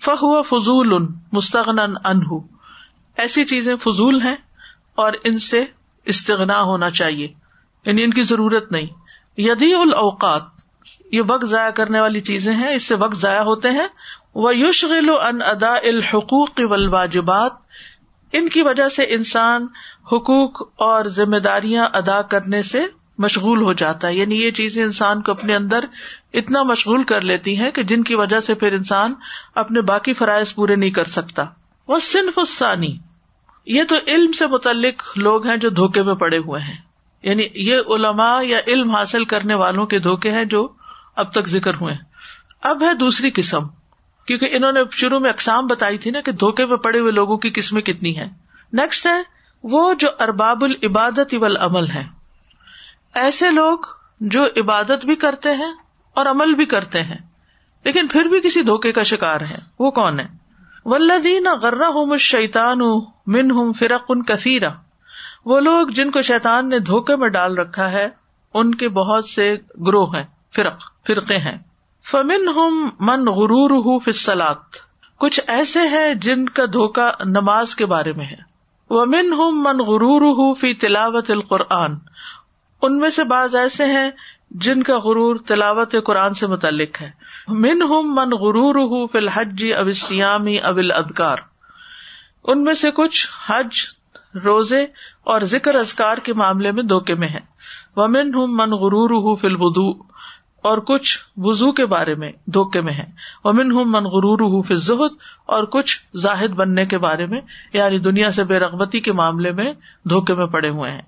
[0.02, 2.40] فہو فضول ان مستغن انہ
[3.18, 4.36] ایسی چیزیں فضول ہیں
[4.96, 5.66] اور ان سے
[6.06, 7.28] استغنا ہونا چاہیے۔
[7.86, 8.88] یعنی ان کی ضرورت نہیں۔
[9.38, 10.42] یدی الاوقات،
[11.12, 13.88] یہ وقت ضائع کرنے والی چیزیں ہیں، اس سے وقت ضائع ہوتے ہیں۔
[14.36, 14.86] وہ یوش
[15.22, 17.52] ان ادا الحقوق واجبات
[18.32, 19.68] ان کی وجہ سے انسان
[20.12, 22.86] حقوق اور ذمہ داریاں ادا کرنے سے
[23.18, 25.80] مشغول ہو جاتا ہے۔ یعنی یہ چیزیں انسان کو اپنے اندر
[26.34, 29.14] اتنا مشغول کر لیتی ہیں کہ جن کی وجہ سے پھر انسان
[29.56, 31.44] اپنے باقی فرائض پورے نہیں کر سکتا۔
[31.88, 32.98] وہ صنف السانی
[33.66, 36.78] یہ تو علم سے متعلق لوگ ہیں جو دھوکے میں پڑے ہوئے ہیں۔
[37.24, 40.68] یعنی یہ علماء یا علم حاصل کرنے والوں کے دھوکے ہیں جو
[41.16, 41.96] اب تک ذکر ہوئے۔
[42.62, 43.81] اب ہے دوسری قسم۔
[44.28, 47.38] کیونکہ انہوں نے شروع میں اقسام بتائی تھی نا کہ دھوکے میں پڑے ہوئے لوگوں
[47.38, 48.30] کی قسمیں کتنی ہیں۔
[48.74, 49.22] نیکسٹ ہے،
[49.64, 52.04] وہ جو ارباب العبادت اول عمل ہے
[53.14, 53.78] ایسے لوگ
[54.20, 55.72] جو عبادت بھی کرتے ہیں
[56.16, 57.18] اور عمل بھی کرتے ہیں،
[57.86, 60.26] لیکن پھر بھی کسی دھوکے کا شکار ہے وہ کون ہے
[60.86, 62.80] ولدین غرہ ہوں شیتان
[63.28, 64.70] من ہوں فرق ان کثیرہ۔
[65.46, 68.08] وہ لوگ جن کو شیتان نے دھوکے میں ڈال رکھا ہے،
[68.54, 69.56] ان کے بہت سے
[69.88, 70.24] گروہ ہیں،
[70.56, 71.58] فرق، فرقے ہیں۔
[72.10, 74.76] فمن ہم من غرور ہُو فصلات
[75.18, 78.36] کچھ ایسے ہیں جن کا دھوکا نماز کے بارے میں ہے۔
[78.90, 81.96] ومن ہم من غرور ہُو فی تلاوت القرآن،
[82.82, 84.12] ان میں سے بعض ایسے ہیں
[84.52, 87.12] جن کا غرور تلاوت قرآن سے متعلق ہے۔
[87.48, 91.38] من ہم من غرور ہُو فی الحج اب سیامی ابل ادکار
[92.44, 93.70] ان میں سے کچھ حج،
[94.44, 94.86] روزے
[95.24, 97.40] اور ذکر ازکار کے معاملے میں دھوکے میں ہے
[97.96, 100.11] ومن ہم من غرور ہُو فی البدو
[100.64, 103.06] اور کچھ وزو کے بارے میں دھوکے میں ہے
[103.44, 105.14] امن ہوں من غرور زہد
[105.46, 107.42] اور کچھ زاہد بننے کے بارے میں
[107.74, 109.74] یعنی دنیا سے بے رغبتی کے معاملے میں
[110.10, 111.02] دھوکے میں پڑے ہوئے ہیں۔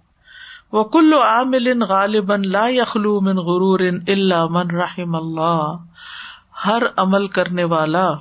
[0.71, 5.75] وہ کل عامل غالب لا یخلو من غرور اللہ من رحم اللہ۔
[6.65, 8.11] ہر عمل کرنے والا،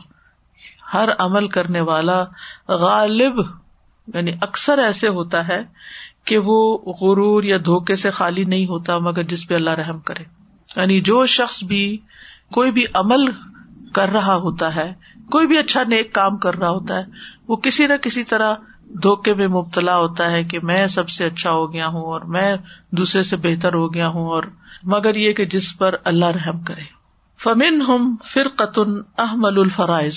[0.94, 2.24] ہر عمل کرنے والا
[2.68, 3.38] غالب
[4.14, 5.62] یعنی اکثر ایسے ہوتا ہے
[6.24, 10.41] کہ وہ غرور یا دھوکے سے خالی نہیں ہوتا، مگر جس پہ اللہ رحم کرے۔
[10.76, 11.98] یعنی جو شخص بھی
[12.52, 13.24] کوئی بھی عمل
[13.94, 14.94] کر رہا ہوتا ہے،
[15.30, 17.04] کوئی بھی اچھا نیک کام کر رہا ہوتا ہے،
[17.48, 18.54] وہ کسی نہ کسی طرح
[19.02, 22.56] دھوکے میں مبتلا ہوتا ہے کہ میں سب سے اچھا ہو گیا ہوں اور میں
[22.90, 24.42] دوسرے سے بہتر ہو گیا ہوں اور
[24.82, 26.82] مگر یہ کہ جس پر اللہ رحم کرے۔
[27.42, 30.14] فمن ہم فر قطن احمل الفرائض۔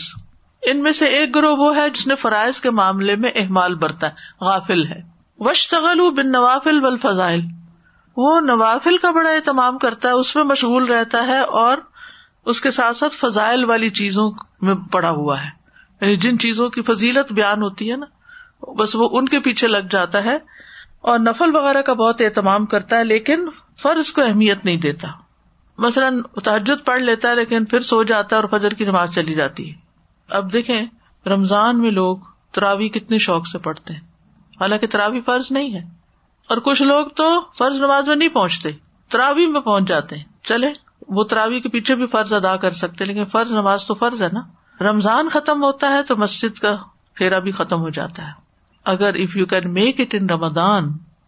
[0.62, 4.08] ان میں سے ایک گروہ وہ ہے جس نے فرائض کے معاملے میں احمال برتا
[4.08, 5.02] ہے، غافل ہے۔
[5.40, 7.42] وشتغل بن نوافل بل فضائل
[8.18, 11.78] وہ نوافل کا بڑا اہتمام کرتا ہے، اس میں مشغول رہتا ہے اور
[12.46, 15.50] اس کے ساتھ ساتھ فضائل والی چیزوں میں پڑا ہوا ہے۔
[16.02, 18.06] یعنی جن چیزوں کی فضیلت بیان ہوتی ہے نا،
[18.72, 20.38] بس وہ ان کے پیچھے لگ جاتا ہے۔
[21.02, 23.50] اور نفل وغیرہ کا بہت اہتمام کرتا ہے، لیکن
[23.82, 25.08] فرض کو اہمیت نہیں دیتا۔
[25.78, 29.36] مثلاً تحجد پڑھ لیتا ہے، لیکن پھر سو جاتا ہے اور فجر کی نماز چلی
[29.36, 29.76] جاتی ہے۔
[30.30, 30.86] اب دیکھیں،
[31.28, 32.18] رمضان میں لوگ
[32.52, 34.02] تراوی کتنے شوق سے پڑھتے ہیں۔
[34.62, 35.95] حالانکہ تراوی فرض نہیں ہے۔
[36.50, 38.72] اور کچھ لوگ تو فرض نماز میں نہیں پہنچتے
[39.10, 40.68] تراوی میں پہنچ جاتے ہیں۔ چلے،
[41.08, 44.28] وہ تراوی کے پیچھے بھی فرض ادا کر سکتے لیکن فرض نماز تو فرض ہے
[44.34, 44.42] نا۔
[44.84, 46.76] رمضان ختم ہوتا ہے تو مسجد کا
[47.14, 48.32] پھیرا بھی ختم ہو جاتا ہے۔
[48.86, 50.84] اگر if you can make it in Ramzan,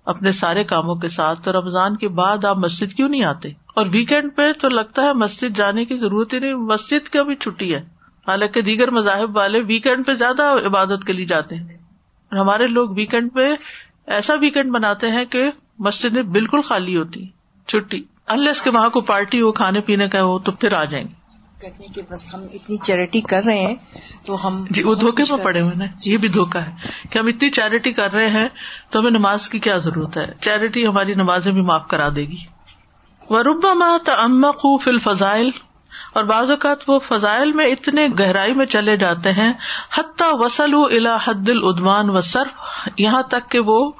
[0.06, 3.86] اپنے سارے کاموں کے ساتھ، تو رمضان کے بعد آپ مسجد کیوں نہیں آتے؟ اور
[3.92, 7.76] ویکینڈ پہ تو لگتا ہے مسجد جانے کی ضرورت ہی نہیں، مسجد کا بھی چھٹی
[7.76, 7.80] ہے۔
[8.28, 11.78] حالانکہ دیگر مذاہب والے ویکینڈ پہ زیادہ عبادت کے لیے جاتے ہیں۔
[12.32, 13.56] ہمارے لوگ ویکینڈ پہ
[14.08, 17.28] ایسا ویکینڈ بناتے ہیں کہ مسجد بالکل خالی ہوتی
[17.68, 21.06] چھٹی۔ انلیس کے وہاں کو پارٹی ہو کھانے پینے کا ہو تو پھر آ جائیں
[21.08, 21.14] گے۔
[21.62, 23.76] کہتے ہیں کہ بس ہم اتنی چیریٹی کر رہے ہیں
[24.26, 26.72] تو ہم جی وہ دھوکے میں پڑے ہوئے نا۔ یہ بھی دھوکا ہے
[27.10, 28.48] کہ ہم اتنی چیریٹی کر رہے ہیں
[28.90, 32.38] تو ہمیں نماز کی کیا ضرورت ہے؟ چیریٹی ہماری نمازیں بھی معاف کرا دے گی۔
[33.30, 35.50] وربا ماہ تمک فل فضائل
[36.18, 39.54] اور بعض اوقات وہ فضائل میں اتنے گہرائی میں چلے جاتے ہیں،
[39.98, 43.92] حتیٰ وسل الا حد العدوان و صرف یہاں تک کہ وہ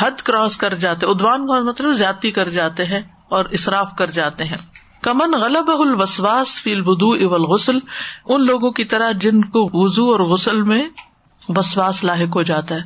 [0.00, 4.44] حد کراس کر جاتے، ادوان کا مطلب زیادتی کر جاتے ہیں اور اصراف کر جاتے
[4.44, 4.56] ہیں۔
[5.02, 7.78] کمن غلب الوسواس فی البدو اول غسل
[8.26, 10.88] ان لوگوں کی طرح جن کو وزو اور غسل میں
[11.48, 12.82] بسواس لاحق ہو جاتا ہے۔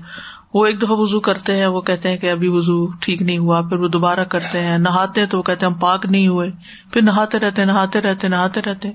[0.56, 3.60] وہ ایک دفعہ وزو کرتے ہیں، وہ کہتے ہیں کہ ابھی وزو ٹھیک نہیں ہوا،
[3.60, 6.50] پھر وہ دوبارہ کرتے ہیں، نہاتے ہیں تو وہ کہتے ہیں ہم پاک نہیں ہوئے،
[6.92, 8.90] پھر نہاتے رہتے نہاتے رہتے نہاتے رہتے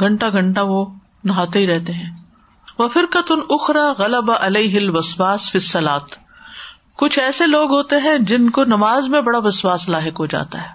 [0.00, 0.86] گھنٹہ گھنٹہ وہ
[1.24, 2.10] نہاتے ہی رہتے ہیں۔
[2.78, 3.04] وہ پھر
[3.50, 6.02] اخرا غلب علیہ الوسواس فصلات
[6.96, 10.68] کچھ ایسے لوگ ہوتے ہیں جن کو نماز میں بڑا وسواس لاحق ہو جاتا ہے۔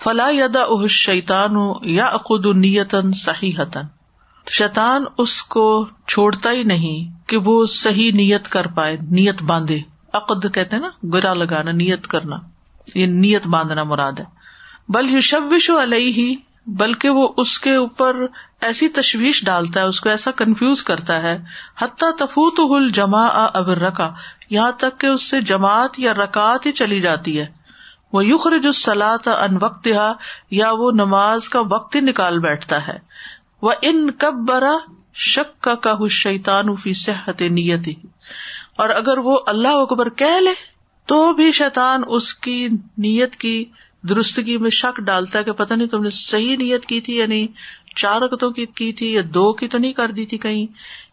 [0.00, 4.01] فلاح یادا اہ شیتان یا اقد نیتن صحیح حتن
[4.50, 9.80] شیتان اس کو چھوڑتا ہی نہیں کہ وہ صحیح نیت کر پائے، نیت باندھے۔
[10.12, 12.36] عقد کہتے نا، گرا لگانا، نیت کرنا۔
[12.94, 14.24] یہ نیت باندھنا مراد ہے۔
[14.88, 18.16] بل یو شبش علیہ ہی بلکہ وہ اس کے اوپر
[18.60, 21.38] ایسی تشویش ڈالتا ہے، اس کو ایسا کنفیوز کرتا ہے،
[21.78, 24.10] حتیٰ تفوت ہل جما ابر رکا
[24.50, 27.46] یہاں تک کہ اس سے جماعت یا رکات ہی چلی جاتی ہے۔
[28.12, 29.88] وہ یخر جو سلاط ان وقت
[30.50, 32.98] یا وہ نماز کا وقت ہی نکال بیٹھتا ہے۔
[33.62, 34.76] وہ ان کب برا
[35.14, 37.94] شک کا کہ شیتان فی صحت نیت ہی
[38.76, 40.50] اور اگر وہ اللہ اکبر کہہ لے،
[41.06, 43.64] تو بھی شیطان اس کی نیت کی
[44.08, 47.26] درستگی میں شک ڈالتا ہے کہ پتا نہیں تم نے صحیح نیت کی تھی یا
[47.26, 47.46] نہیں،
[47.96, 50.66] چار رکتوں کی کی تھی یا دو کی تو نہیں کر دی تھی کہیں،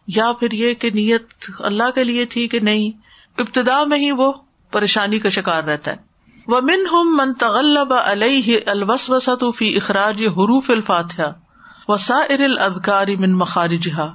[0.06, 2.90] یا پھر یہ کہ نیت اللہ کے لیے تھی کہ نہیں۔
[3.38, 4.32] ابتدا میں ہی وہ
[4.70, 5.96] پریشانی کا شکار رہتا ہے۔
[6.46, 11.32] وہ من ہم من تغلب علیہ الوس وسط فی اخراج حروف الفاتحہ
[11.90, 14.12] وسا ار ادکاری من مخارجہ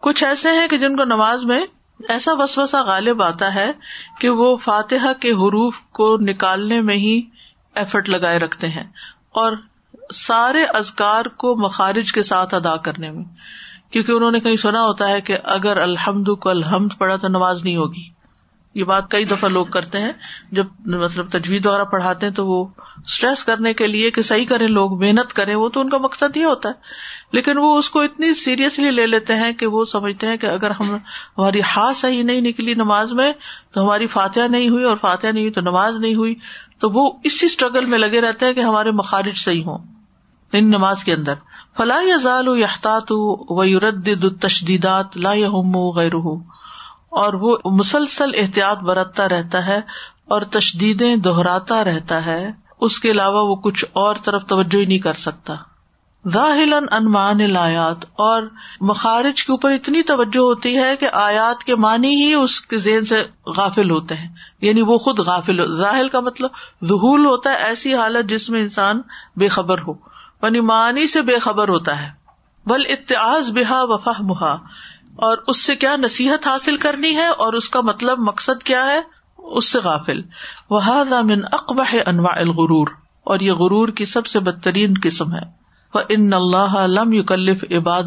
[0.00, 1.60] کچھ ایسے ہیں کہ جن کو نماز میں
[2.08, 3.70] ایسا وسوسا غالب آتا ہے
[4.20, 7.22] کہ وہ فاتحہ کے حروف کو نکالنے میں ہی
[7.74, 8.84] ایفرٹ لگائے رکھتے ہیں
[9.32, 9.52] اور
[10.14, 13.24] سارے ازکار کو مخارج کے ساتھ ادا کرنے میں۔
[13.90, 17.64] کیونکہ انہوں نے کہیں سنا ہوتا ہے کہ اگر الحمد کو الحمد پڑا تو نماز
[17.64, 18.15] نہیں ہوگی۔
[18.76, 20.12] یہ بات کئی دفعہ لوگ کرتے ہیں،
[20.52, 22.66] جب مطلب تجویز وغیرہ پڑھاتے ہیں تو وہ
[23.04, 26.36] اسٹریس کرنے کے لیے کہ صحیح کریں، لوگ محنت کریں، وہ تو ان کا مقصد
[26.36, 26.74] یہ ہوتا ہے۔
[27.32, 30.70] لیکن وہ اس کو اتنی سیریسلی لے لیتے ہیں کہ وہ سمجھتے ہیں کہ اگر
[30.70, 30.94] ہم
[31.38, 33.32] ہماری ہاتھ صحیح نہیں نکلی نماز میں،
[33.72, 36.34] تو ہماری فاتحہ نہیں ہوئی اور فاتحہ نہیں ہوئی تو نماز نہیں ہوئی۔
[36.78, 39.78] تو وہ اسی اسٹرگل میں لگے رہتے ہیں کہ ہمارے مخارج صحیح ہوں۔
[40.52, 41.34] ان نماز کے اندر۔
[41.76, 43.12] فلاح ضال یاحتاط
[43.48, 44.08] و یورد
[44.40, 46.12] تشدیدات لا ہم غیر
[47.10, 49.80] اور وہ مسلسل احتیاط برتتا رہتا ہے
[50.24, 52.50] اور تشدیدیں دہراتا رہتا ہے،
[52.80, 55.54] اس کے علاوہ وہ کچھ اور طرف توجہ ہی نہیں کر سکتا۔
[56.32, 58.42] ظاہل انمان الآیات، اور
[58.80, 63.04] مخارج کے اوپر اتنی توجہ ہوتی ہے کہ آیات کے معنی ہی اس کے ذہن
[63.04, 64.28] سے غافل ہوتے ہیں۔
[64.60, 66.50] یعنی وہ خود غافل، ظاہل کا مطلب
[66.84, 69.00] ظہول ہوتا ہے، ایسی حالت جس میں انسان
[69.36, 69.92] بے خبر ہو
[70.42, 72.08] یعنی معنی سے بے خبر ہوتا ہے۔
[72.66, 74.56] بل اتعاز بحا وفا محا
[75.16, 79.00] اور اس سے کیا نصیحت حاصل کرنی ہے اور اس کا مطلب مقصد کیا ہے؟
[79.38, 80.20] اس سے غافل۔
[80.70, 80.80] وہ
[81.24, 82.88] من اقبا انواع الغرور۔
[83.24, 85.66] اور یہ غرور کی سب سے بدترین قسم ہے۔
[86.08, 88.02] ان اللہ علم یکلف عباد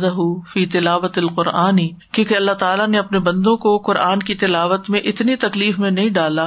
[0.54, 5.36] فی تلاوت القرآنی کیونکہ اللہ تعالیٰ نے اپنے بندوں کو قرآن کی تلاوت میں اتنی
[5.36, 6.46] تکلیف میں نہیں ڈالا۔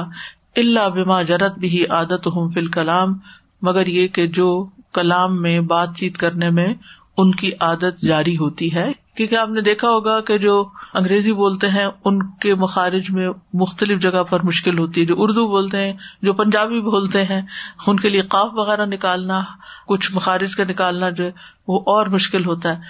[0.55, 3.17] اللہ بما جرت بھی عادت ہوں فی الکلام
[3.61, 6.73] مگر یہ کہ جو کلام میں بات چیت کرنے میں
[7.17, 11.69] ان کی عادت جاری ہوتی ہے۔ کیونکہ آپ نے دیکھا ہوگا کہ جو انگریزی بولتے
[11.69, 15.93] ہیں، ان کے مخارج میں مختلف جگہ پر مشکل ہوتی ہے۔ جو اردو بولتے ہیں،
[16.21, 17.41] جو پنجابی بولتے ہیں،
[17.87, 19.41] ان کے لیے قاف وغیرہ نکالنا،
[19.87, 21.31] کچھ مخارج کا نکالنا جو ہے،
[21.67, 22.81] وہ اور مشکل ہوتا ہے۔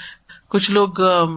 [0.50, 0.90] کچھ لوگ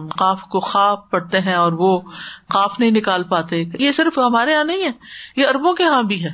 [0.07, 2.01] قاف کو خواب پڑھتے ہیں اور وہ
[2.49, 4.91] قاف نہیں نکال پاتے۔ یہ صرف ہمارے یہاں نہیں ہے،
[5.35, 6.29] یہ اربوں کے یہاں بھی ہے۔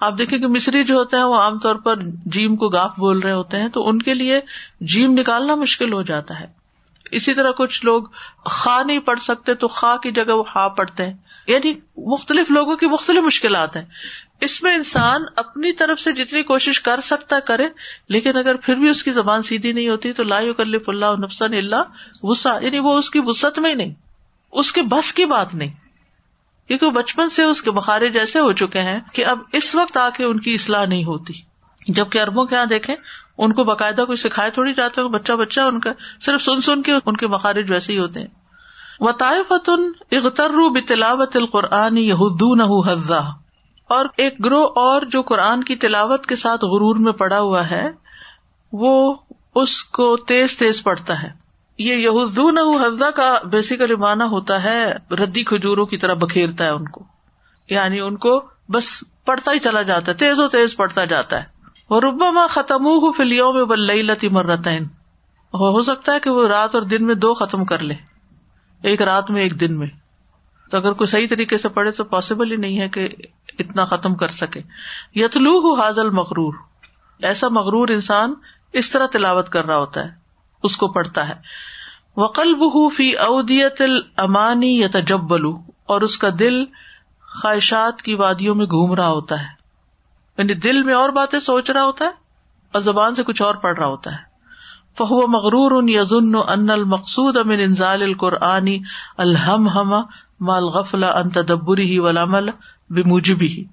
[0.00, 3.18] آپ دیکھیں کہ مصری جو ہوتے ہیں وہ عام طور پر جیم کو گاف بول
[3.18, 4.40] رہے ہوتے ہیں، تو ان کے لیے
[4.80, 6.59] جیم نکالنا مشکل ہو جاتا ہے۔
[7.12, 8.02] اسی طرح کچھ لوگ
[8.44, 11.14] خا نہیں پڑھ سکتے تو خا کی جگہ وہ ہا پڑھتے ہیں۔
[11.46, 13.84] یعنی مختلف لوگوں کی مختلف مشکلات ہیں۔
[14.40, 17.68] اس میں انسان اپنی طرف سے جتنی کوشش کر سکتا کرے،
[18.08, 21.54] لیکن اگر پھر بھی اس کی زبان سیدھی نہیں ہوتی تو لا کلف اللہ نفسن
[21.54, 21.82] اللہ
[22.22, 23.94] وسا یعنی وہ اس کی وسط میں ہی نہیں،
[24.52, 25.70] اس کے بس کی بات نہیں۔
[26.68, 29.96] کیونکہ وہ بچپن سے اس کے بخارے جیسے ہو چکے ہیں کہ اب اس وقت
[29.96, 31.32] آ کے ان کی اصلاح نہیں ہوتی۔
[31.88, 32.94] جبکہ اربوں کے یہاں دیکھیں
[33.38, 36.92] ان کو باقاعدہ کوئی سکھائے تھوڑی جاتے بچہ بچہ ان کا صرف سن سن کے
[37.06, 38.26] ان کے مخارج ویسے ہی ہوتے ہیں۔
[39.00, 43.18] وطائف اغتر بلاوت القرآن یہودون حضا
[43.88, 47.90] اور ایک گروہ اور جو قرآن کی تلاوت کے ساتھ غرور میں پڑا ہوا ہے،
[48.72, 49.14] وہ
[49.54, 51.28] اس کو تیز تیز پڑھتا ہے۔
[51.78, 56.88] یہ یہودون حضا کا بیسیکلی معنی ہوتا ہے، ردی کھجوروں کی طرح بکھیرتا ہے ان
[56.88, 57.04] کو۔
[57.70, 61.59] یعنی ان کو بس پڑھتا ہی چلا جاتا ہے تیز و تیز پڑھتا جاتا ہے۔
[61.90, 64.84] وہ ربا ماں ختم ہو فلیوں میں بلئی لتی مرتین
[65.54, 67.94] ہو سکتا ہے کہ وہ رات اور دن میں دو ختم کر لے،
[68.82, 69.86] ایک رات میں، ایک دن میں۔
[70.70, 73.08] تو اگر کوئی صحیح طریقے سے پڑھے تو پاسبل ہی نہیں ہے کہ
[73.58, 74.60] اتنا ختم کر سکے۔
[75.14, 76.54] یتلو ہو حاضل مغرور
[77.22, 78.34] ایسا مغرور انسان
[78.72, 80.10] اس طرح تلاوت کر رہا ہوتا ہے،
[80.62, 81.34] اس کو پڑھتا ہے۔
[82.16, 83.82] وقل بہ فی اودیت
[84.16, 84.88] المانی یا
[85.86, 86.64] اور اس کا دل
[87.42, 89.59] خواہشات کی وادیوں میں گھوم رہا ہوتا ہے۔
[90.40, 92.10] یعنی دل میں اور باتیں سوچ رہا ہوتا ہے
[92.72, 94.30] اور زبان سے کچھ اور پڑھ رہا ہوتا ہے۔
[94.98, 98.82] فہو مغرور ان یزن ان المقصود امن انزال القرآنی
[99.18, 99.92] الحم ہم
[100.40, 102.50] مال غفلا ان تدبری ہی ولامل
[102.90, 103.64] بموجبی ہی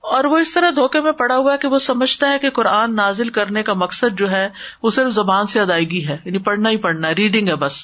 [0.00, 2.96] اور وہ اس طرح دھوکے میں پڑا ہوا ہے کہ وہ سمجھتا ہے کہ قرآن
[2.96, 4.48] نازل کرنے کا مقصد جو ہے
[4.82, 7.80] وہ صرف زبان سے ادائیگی ہے یعنی پڑھنا ہی پڑھنا ہے ریڈنگ ہے بس۔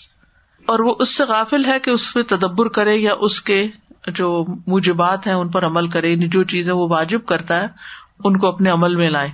[0.67, 3.69] اور وہ اس سے غافل ہے کہ اس پہ تدبر کرے یا اس کے
[4.09, 7.67] جو موجبات ہیں ان پر عمل کرے یعنی جو چیزیں وہ واجب کرتا ہے
[8.25, 9.29] ان کو اپنے عمل میں لائے۔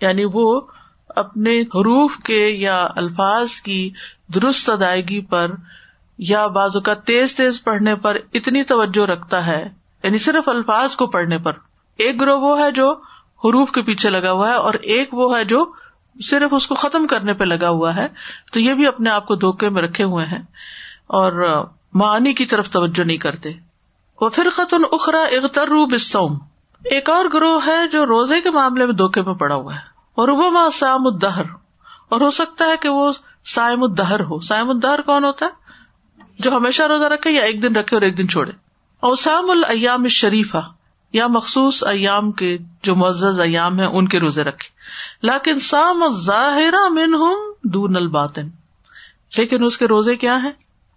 [0.00, 0.60] یعنی وہ
[1.08, 3.90] اپنے حروف کے یا الفاظ کی
[4.34, 5.50] درست ادائیگی پر
[6.18, 9.68] یا بازو کا تیز تیز پڑھنے پر اتنی توجہ رکھتا ہے۔
[10.02, 11.52] یعنی صرف الفاظ کو پڑھنے پر۔
[11.96, 12.92] ایک گروہ وہ ہے جو
[13.44, 15.72] حروف کے پیچھے لگا ہوا ہے اور ایک وہ ہے جو
[16.24, 18.08] صرف اس کو ختم کرنے پہ لگا ہوا ہے۔
[18.52, 20.42] تو یہ بھی اپنے آپ کو دھوکے میں رکھے ہوئے ہیں
[21.06, 23.52] اور معنی کی طرف توجہ نہیں کرتے۔
[24.20, 24.48] وہ پھر
[24.92, 26.38] اخرا اختر بسوم
[26.84, 29.80] ایک اور گروہ ہے جو روزے کے معاملے میں دھوکے میں پڑا ہوا ہے۔
[30.14, 31.44] اور ابا سام الدہر۔
[32.08, 33.12] اور ہو سکتا ہے کہ وہ
[33.44, 35.50] سائم الدہر ہو۔ سائم الدہر کون ہوتا ہے؟
[36.38, 38.52] جو ہمیشہ روزہ رکھے یا ایک دن رکھے اور ایک دن چھوڑے۔
[39.00, 40.72] اور سام الایام شریفہ
[41.12, 44.68] یا مخصوص ایام کے جو معزز ایام ہیں، ان کے روزے رکھے۔
[45.26, 46.74] لیکن سام ظاہر
[47.64, 48.48] دون الباطن۔
[49.38, 50.52] لیکن اس کے روزے کیا ہیں؟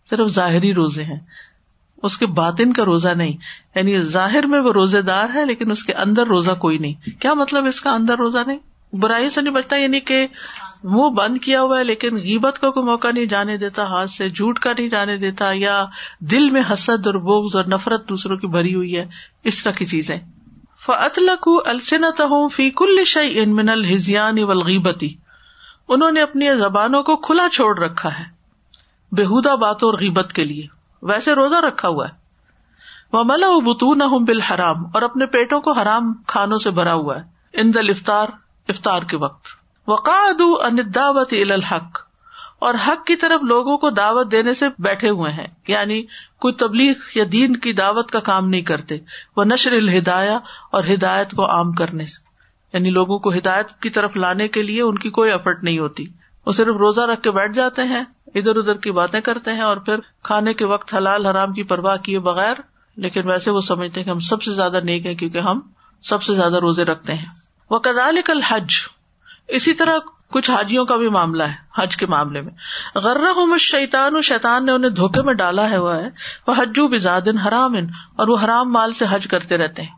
[0.10, 1.20] صرف ظاہری روزے ہیں۔
[2.04, 3.38] اس کے باطن کا روزہ نہیں۔
[3.76, 7.34] یعنی ظاہر میں وہ روزے دار ہے لیکن اس کے اندر روزہ کوئی نہیں۔ کیا
[7.34, 8.58] مطلب اس کا اندر روزہ نہیں؟
[8.94, 10.28] برائی سے نہیں بچتا یعنی کہ
[10.84, 14.30] منہ بند کیا ہوا ہے لیکن غیبت کا کوئی موقع نہیں، جانے دیتا، ہاتھ سے
[14.30, 15.86] جھوٹ کا نہیں جانے دیتا یا
[16.20, 19.06] دل میں حسد اور بوگز اور نفرت دوسروں کی بھری ہوئی ہے۔
[19.44, 20.20] اس طرح کی چیزیں۔
[20.86, 25.14] فطلق السنت ہوں فی کل شعی ان من الحزیان ولغیبتی
[25.88, 28.24] انہوں نے اپنی زبانوں کو کھلا چھوڑ رکھا ہے۔
[29.12, 32.14] بےحدہ باتوں اور غیبت کے لیے۔ ویسے روزہ رکھا ہوا ہے۔
[33.14, 37.16] وہ ملا بتون ہوں بال حرام اور اپنے پیٹوں کو حرام کھانوں سے بھرا ہوا
[37.16, 37.22] ہے۔
[37.54, 38.28] ان دل افطار
[38.68, 39.46] افطار کے وقت۔
[39.88, 42.00] وقاد انداوت الحق،
[42.60, 46.04] اور حق کی طرف لوگوں کو دعوت دینے سے بیٹھے ہوئے ہیں۔ یعنی
[46.40, 48.98] کوئی تبلیغ یا دین کی دعوت کا کام نہیں کرتے۔
[49.38, 50.38] وہ نشر الہدایا
[50.72, 52.30] اور ہدایت کو عام کرنے سے۔
[52.74, 56.06] یعنی لوگوں کو ہدایت کی طرف لانے کے لیے ان کی کوئی ایفرٹ نہیں ہوتی۔
[56.46, 58.04] وہ صرف روزہ رکھ کے بیٹھ جاتے ہیں۔
[58.36, 61.98] ادھر ادھر کی باتیں کرتے ہیں اور پھر کھانے کے وقت حلال حرام کی پرواہ
[61.98, 62.62] کیے بغیر،
[62.98, 65.60] لیکن ویسے وہ سمجھتے ہیں کہ ہم سب سے زیادہ نیک ہے کیونکہ ہم
[66.04, 67.28] سب سے زیادہ روزے رکھتے ہیں۔
[67.72, 68.76] وہ کدال کل حج
[69.48, 69.98] اسی طرح
[70.32, 72.54] کچھ حاجیوں کا بھی معاملہ ہے، حج کے معاملے میں۔
[72.96, 76.10] غرہ شیتان و شیتان نے انہیں دھوکے میں ڈالا ہے، وہ ہے
[76.48, 77.76] وہ حجو بزاد حرام،
[78.16, 79.98] اور وہ حرام مال سے حج کرتے رہتے ہیں۔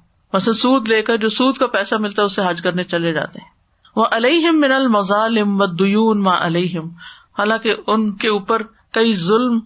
[0.54, 3.40] سود لے کر جو سود کا پیسہ ملتا ہے اس سے حج کرنے چلے جاتے
[3.40, 3.50] ہیں۔
[3.96, 6.90] وہ علیہم من المظالم و دیون ما علیہم
[7.38, 9.60] حالانکہ ان کے اوپر کئی ظلم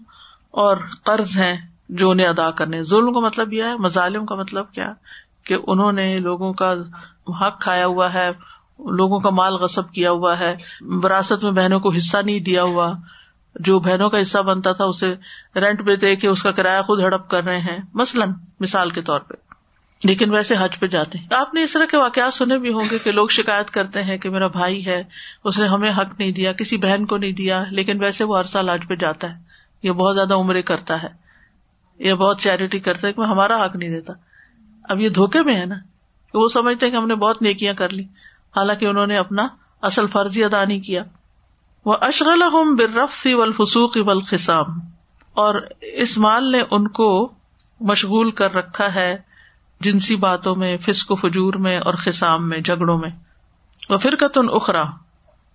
[0.52, 1.58] اور قرض ہیں
[1.90, 4.94] جو انہیں ادا کرنے ظلم کا مطلب یہ ہے، مظالم کا مطلب کیا؟
[5.44, 6.74] کہ انہوں نے لوگوں کا
[7.28, 8.30] حق کھایا ہوا ہے،
[8.80, 12.94] لوگوں کا مال غصب کیا ہوا ہے، وراثت میں بہنوں کو حصہ نہیں دیا ہوا۔
[13.56, 15.16] جو بہنوں کا حصہ بنتا تھا، اسے
[15.56, 19.02] رینٹ پہ دے کے اس کا کرایہ خود ہڑپ کر رہے ہیں۔ مثلاً مثال کے
[19.02, 19.55] طور پہ۔
[20.04, 22.84] لیکن ویسے حج پہ جاتے ہیں۔ آپ نے اس طرح کے واقعات سنے بھی ہوں
[22.92, 25.04] گے کہ لوگ شکایت کرتے ہیں کہ میرا بھائی ہے،
[25.44, 28.44] اس نے ہمیں حق نہیں دیا، کسی بہن کو نہیں دیا، لیکن ویسے وہ ہر
[28.44, 29.36] سال حج پہ جاتا ہے۔
[29.84, 31.08] یہ بہت زیادہ عمریں کرتا ہے۔
[32.00, 34.14] یہ بہت چیریٹی کرتا ہے کہ ہمارا حق نہیں دیتا۔
[34.84, 35.76] اب یہ دھوکے میں ہے نا؟
[36.32, 38.04] کہ وہ سمجھتے کہ ہم نے بہت نیکیاں کر لی
[38.56, 39.48] حالانکہ انہوں نے اپنا
[39.82, 41.04] اصل فرضی ادا نہیں کیا۔
[41.86, 42.44] وہ اشغل
[42.76, 44.66] برفی والفسوق والخسام
[45.34, 47.34] اور اس مال نے ان کو
[47.82, 49.35] مشغول کر رکھا ہے۔
[49.80, 53.10] جنسی باتوں میں، فسق و فجور میں اور خسام میں، جھگڑوں میں۔
[53.90, 54.84] وہ فرقتن اخرا،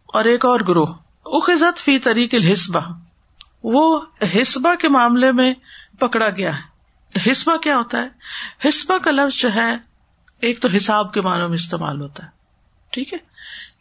[0.06, 0.86] اور ایک اور گروہ۔
[1.24, 2.80] اخذت فی طریق الحسبہ۔
[3.62, 4.00] وہ
[4.40, 5.54] حسبہ کے معاملے میں
[5.98, 6.70] پکڑا گیا ہے۔
[7.30, 8.08] حسبہ کیا ہوتا ہے؟
[8.68, 9.76] حسبہ کا لفظ جو ہے،
[10.40, 12.28] ایک تو حساب کے معنوں میں استعمال ہوتا ہے۔
[12.90, 13.18] ٹھیک ہے؟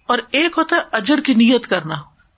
[0.08, 1.96] اور ایک ہوتا ہے اجر کی نیت کرنا۔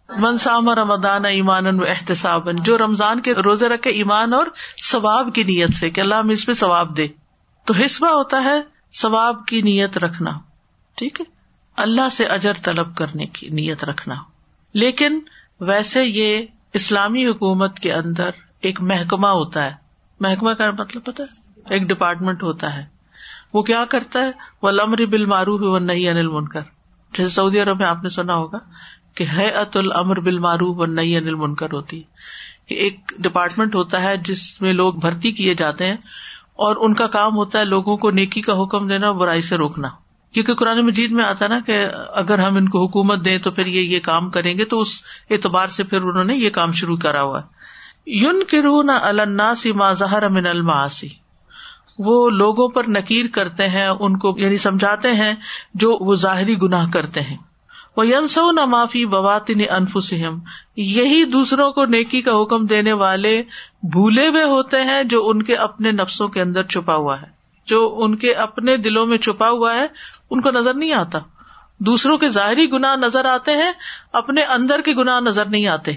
[0.10, 4.46] منسام رمدان ایمان و احتساب جو رمضان کے روزے رکھے ایمان اور
[4.92, 7.08] ثواب کی نیت سے، کہ اللہ ہم اس پہ ثواب دے۔
[7.66, 8.62] تو حسبہ ہوتا ہے
[8.94, 10.32] ثواب کی نیت رکھنا،
[10.96, 11.26] ٹھیک ہے؟
[11.78, 14.16] اللہ سے اجر طلب کرنے کی نیت رکھنا۔
[14.74, 15.20] لیکن
[15.60, 18.30] ویسے یہ اسلامی حکومت کے اندر
[18.62, 19.72] ایک محکمہ ہوتا ہے۔
[20.20, 22.86] محکمہ کا مطلب پتا ہے؟ ایک ڈپارٹمنٹ ہوتا ہے۔
[23.54, 24.32] وہ کیا کرتا ہے؟
[24.62, 26.62] وہ لمر بل معروف و نہیں انل منکر
[27.18, 28.58] جیسے سعودی عرب میں آپ نے سنا ہوگا
[29.16, 32.04] کہ ہے ات المر بل معروف و نئی انل منکر ہوتی ہے۔
[32.66, 35.98] ایک ڈپارٹمنٹ ہوتا ہے جس میں لوگ بھرتی کیے جاتے ہیں۔
[36.62, 39.90] اور ان کا کام ہوتا ہے لوگوں کو نیکی کا حکم دینا برائی سے روکنا۔
[40.34, 41.86] کیونکہ قرآن مجید میں آتا نا کہ
[42.16, 44.94] اگر ہم ان کو حکومت دیں تو پھر یہ یہ کام کریں گے تو اس
[45.30, 47.42] اعتبار سے پھر انہوں نے یہ کام شروع کرا ہوا
[48.06, 51.10] یون کرو نہ الناسی ما ظہر من الماسی
[52.00, 55.34] وہ لوگوں پر نکیر کرتے ہیں، ان کو یعنی سمجھاتے ہیں
[55.74, 57.38] جو وہ ظاہری گناہ کرتے ہیں۔
[57.98, 60.40] وہ ینسو نہ معافی بواتن انفسم
[60.76, 63.44] یہی دوسروں کو نیکی کا حکم دینے والے
[63.84, 67.28] بھولے ہوئے ہوتے ہیں جو ان کے اپنے نفسوں کے اندر چھپا ہوا ہے۔
[67.66, 69.88] جو ان کے اپنے دلوں میں چھپا ہوا ہے،
[70.30, 71.20] ان کو نظر نہیں آتا۔
[71.80, 73.72] دوسروں کے ظاہری گنا نظر آتے ہیں،
[74.14, 75.92] اپنے اندر کے گنا نظر نہیں آتے۔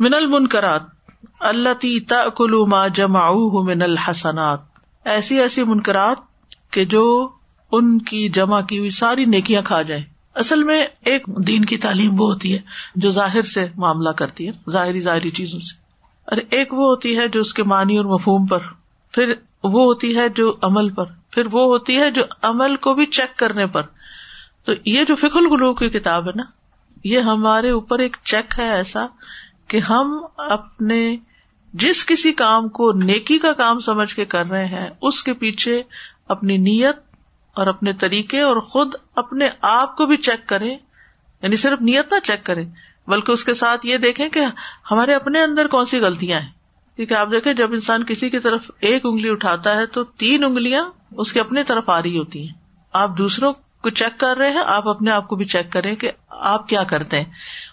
[0.00, 0.82] من المنکرات
[1.40, 2.00] اللہ تی
[2.36, 3.30] کلو ما جما
[3.62, 4.60] من الحسنات۔
[5.04, 6.16] ایسی ایسی منکرات
[6.70, 7.28] کہ جو
[7.72, 12.20] ان کی جمع کی ہوئی ساری نیکیاں کھا جائے اصل میں ایک دین کی تعلیم
[12.20, 12.58] وہ ہوتی ہے
[12.96, 15.76] جو ظاہر سے معاملہ کرتی ہے، ظاہری ظاہری چیزوں سے۔
[16.24, 18.58] اور ایک وہ ہوتی ہے جو اس کے معنی اور مفہوم پر،
[19.12, 23.06] پھر وہ ہوتی ہے جو عمل پر۔ پھر وہ ہوتی ہے جو عمل کو بھی
[23.06, 23.82] چیک کرنے پر۔
[24.64, 26.42] تو یہ جو فکل گلو کی کتاب ہے نا،
[27.04, 29.06] یہ ہمارے اوپر ایک چیک ہے ایسا
[29.68, 31.16] کہ ہم اپنے
[31.72, 35.82] جس کسی کام کو نیکی کا کام سمجھ کے کر رہے ہیں، اس کے پیچھے
[36.28, 37.13] اپنی نیت
[37.54, 40.68] اور اپنے طریقے اور خود اپنے آپ کو بھی چیک کرے
[41.42, 42.64] یعنی صرف نیت نہ چیک کرے
[43.06, 44.40] بلکہ اس کے ساتھ یہ دیکھیں کہ
[44.90, 46.50] ہمارے اپنے اندر کون سی غلطیاں ہیں۔
[46.96, 50.90] کیونکہ آپ دیکھیں، جب انسان کسی کی طرف ایک انگلی اٹھاتا ہے تو تین انگلیاں
[51.10, 52.54] اس کے اپنے طرف آ رہی ہوتی ہیں۔
[52.92, 56.10] آپ دوسروں کو چیک کر رہے ہیں، آپ اپنے آپ کو بھی چیک کریں کہ
[56.28, 57.24] آپ کیا کرتے ہیں۔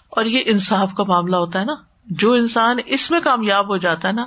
[0.08, 1.74] اور یہ انصاف کا معاملہ ہوتا ہے نا۔
[2.06, 4.26] جو انسان اس میں کامیاب ہو جاتا ہے نا،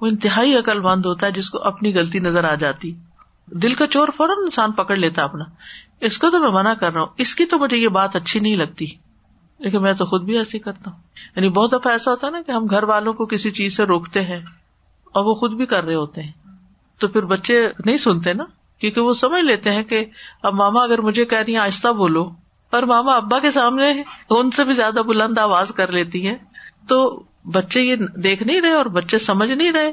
[0.00, 2.94] وہ انتہائی عقل مند ہوتا ہے، جس کو اپنی غلطی نظر آ جاتی۔
[3.46, 5.44] دل کا چور فوراً انسان پکڑ لیتا اپنا۔
[6.00, 8.40] اس کو تو میں منع کر رہا ہوں۔ اس کی تو مجھے یہ بات اچھی
[8.40, 8.86] نہیں لگتی۔
[9.58, 10.98] لیکن میں تو خود بھی ایسی کرتا ہوں۔
[11.36, 13.84] یعنی بہت دفعہ ایسا ہوتا ہے نا کہ ہم گھر والوں کو کسی چیز سے
[13.84, 14.40] روکتے ہیں
[15.12, 16.32] اور وہ خود بھی کر رہے ہوتے ہیں۔
[16.98, 18.44] تو پھر بچے نہیں سنتے نا،
[18.78, 20.04] کیونکہ وہ سمجھ لیتے ہیں کہ
[20.42, 22.30] اب ماما اگر مجھے کہہ رہی ہیں آہستہ بولو،
[22.70, 26.36] اور ماما ابا کے سامنے ان سے بھی زیادہ بلند آواز کر لیتی ہے
[26.88, 29.92] تو بچے یہ دیکھ نہیں رہے اور بچے سمجھ نہیں رہے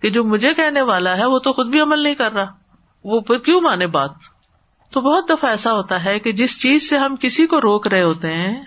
[0.00, 2.59] کہ جو مجھے کہنے والا ہے وہ تو خود بھی عمل نہیں کر رہا۔
[3.04, 4.10] وہ پھر کیوں مانے بات؟
[4.90, 8.02] تو بہت دفعہ ایسا ہوتا ہے کہ جس چیز سے ہم کسی کو روک رہے
[8.02, 8.64] ہوتے ہیں،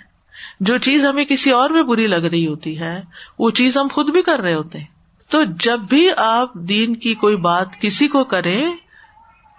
[0.59, 3.01] جو چیز ہمیں کسی اور میں بری لگ رہی ہوتی ہے،
[3.39, 4.85] وہ چیز ہم خود بھی کر رہے ہوتے ہیں۔
[5.29, 8.75] تو جب بھی آپ دین کی کوئی بات کسی کو کریں،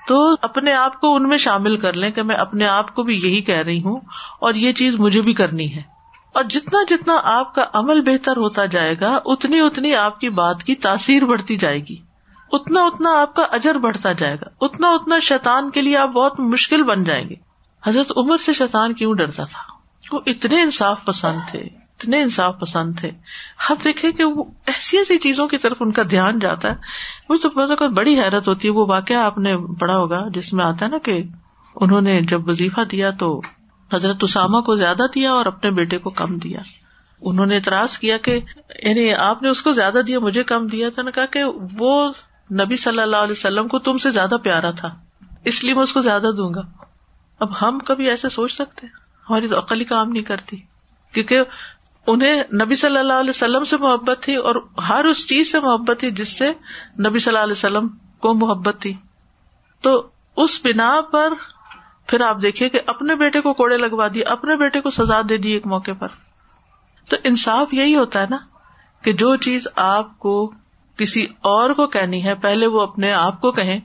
[0.08, 3.14] تو اپنے آپ کو ان میں شامل کر لیں کہ میں اپنے آپ کو بھی
[3.14, 4.00] یہی کہہ رہی ہوں
[4.40, 5.82] اور یہ چیز مجھے بھی کرنی ہے۔
[6.32, 10.64] اور جتنا جتنا آپ کا عمل بہتر ہوتا جائے گا، اتنی اتنی آپ کی بات
[10.64, 11.96] کی تاثیر بڑھتی جائے گی۔
[12.54, 16.40] اتنا اتنا آپ کا اجر بڑھتا جائے گا، اتنا اتنا شیتان کے لیے آپ بہت
[16.40, 17.34] مشکل بن جائیں گے۔
[17.86, 19.62] حضرت عمر سے شیتان کیوں ڈرتا تھا؟
[20.12, 23.10] وہ اتنے انصاف پسند تھے، اتنے انصاف پسند تھے۔
[23.70, 26.76] آپ دیکھیں کہ وہ ایسی ایسی چیزوں کی طرف ان کا دھیان جاتا ہے۔
[27.28, 30.84] وہ تو بڑی حیرت ہوتی ہے، وہ واقعہ آپ نے پڑھا ہوگا جس میں آتا
[30.84, 31.22] ہے نا کہ
[31.76, 33.40] انہوں نے جب وظیفہ دیا تو
[33.92, 36.60] حضرت اسامہ کو زیادہ دیا اور اپنے بیٹے کو کم دیا۔
[37.20, 38.40] انہوں نے اعتراض کیا کہ
[38.82, 41.44] یعنی آپ نے اس کو زیادہ دیا، مجھے کم دیا۔ تو نے کہا کہ
[41.78, 42.12] وہ
[42.52, 44.94] نبی صلی اللہ علیہ وسلم کو تم سے زیادہ پیارا تھا،
[45.44, 46.60] اس لیے میں اس کو زیادہ دوں گا۔
[47.38, 48.86] اب ہم کبھی ایسے سوچ سکتے؟
[49.30, 50.56] ہماری تو عقلی کام نہیں کرتی۔
[51.12, 51.40] کیونکہ
[52.06, 54.54] انہیں نبی صلی اللہ علیہ وسلم سے محبت تھی اور
[54.88, 56.50] ہر اس چیز سے محبت تھی جس سے
[57.08, 57.88] نبی صلی اللہ علیہ وسلم
[58.20, 58.94] کو محبت تھی۔
[59.80, 61.32] تو اس بنا پر
[62.06, 65.36] پھر آپ دیکھیے کہ اپنے بیٹے کو کوڑے لگوا دیے، اپنے بیٹے کو سزا دے
[65.36, 66.08] دی ایک موقع پر۔
[67.08, 68.36] تو انصاف یہی ہوتا ہے نا
[69.02, 70.52] کہ جو چیز آپ کو
[70.96, 73.80] کسی اور کو کہنی ہے، پہلے وہ اپنے آپ کو کہیں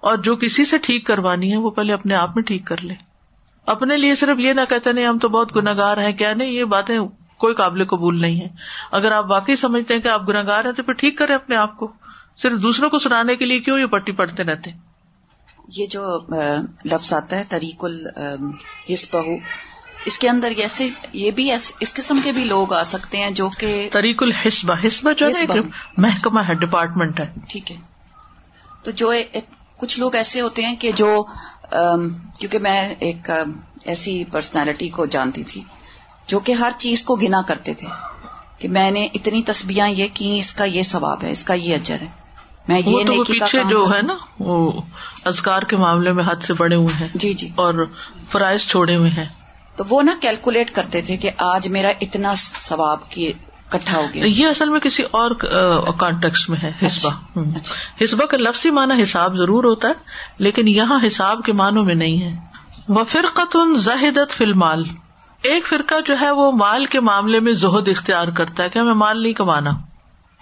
[0.00, 2.94] اور جو کسی سے ٹھیک کروانی ہے، وہ پہلے اپنے آپ میں ٹھیک کر لے۔
[3.66, 6.64] اپنے لیے صرف یہ نہ کہتے نہیں، ہم تو بہت گناگار ہیں، کیا نہیں، یہ
[6.64, 6.98] باتیں
[7.38, 8.48] کوئی قابل قبول نہیں ہے
[8.90, 11.76] اگر آپ واقعی سمجھتے ہیں کہ آپ گناگار ہیں، تو پھر ٹھیک کریں اپنے آپ
[11.76, 11.92] کو۔
[12.36, 14.70] صرف دوسروں کو سنانے کے لیے کیوں یہ پٹی پڑھتے رہتے؟
[15.76, 16.18] یہ جو
[16.84, 19.22] لفظ آتا ہے تریق الحسبہ
[20.04, 23.48] اس کے اندر ایسے یہ بھی اس قسم کے بھی لوگ آ سکتے ہیں جو
[23.58, 25.60] کہ طریق الحسبہ حسبہ جو ہے
[25.96, 27.76] محکمہ ہے ڈپارٹمنٹ ہے۔ ٹھیک ہے۔
[28.82, 29.12] تو جو
[29.76, 31.24] کچھ لوگ ایسے ہوتے ہیں کہ جو
[32.38, 33.30] کیونکہ میں ایک
[33.84, 35.62] ایسی پرسنالٹی کو جانتی تھی
[36.26, 37.86] جو کہ ہر چیز کو گنا کرتے تھے
[38.58, 41.74] کہ میں نے اتنی تسبیاں یہ کی اس کا یہ ثواب ہے اس کا یہ
[41.74, 42.08] اجر ہے۔
[42.68, 44.82] میں یہ تو پیچھے جو ہے نا وہ
[45.24, 47.74] ازکار کے معاملے میں ہاتھ سے بڑے ہوئے ہیں جی جی۔ اور
[48.30, 49.24] فرائض چھوڑے ہوئے ہیں۔
[49.78, 53.32] تو وہ نا کیلکولیٹ کرتے تھے کہ آج میرا اتنا ثواب کی
[53.68, 55.30] کٹھا ہو گیا۔ یہ اصل میں کسی اور
[55.98, 59.92] کانٹیکس میں ہے حسبہ۔ اچھا۔ حسبہ کا لفظی معنی حساب ضرور ہوتا ہے
[60.38, 62.40] لیکن یہاں حساب کے معنوں میں نہیں ہے۔
[62.88, 64.84] وہ فرقت ان زاہدت فی المال۔
[65.42, 68.94] ایک فرقہ جو ہے وہ مال کے معاملے میں زہد اختیار کرتا ہے کہ ہمیں
[68.94, 69.70] مال نہیں کمانا۔